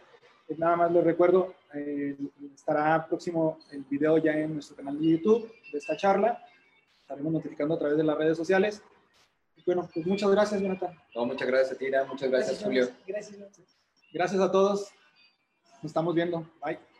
[0.57, 2.15] Nada más les recuerdo, eh,
[2.53, 6.43] estará próximo el video ya en nuestro canal de YouTube de esta charla.
[7.01, 8.83] Estaremos notificando a través de las redes sociales.
[9.65, 10.95] Bueno, pues muchas gracias, Jonathan.
[11.15, 12.05] No, muchas gracias, Tira.
[12.05, 12.89] Muchas gracias, gracias Julio.
[13.07, 13.39] Gracias,
[14.13, 14.91] Gracias a todos.
[15.81, 16.47] Nos estamos viendo.
[16.63, 16.94] Bye.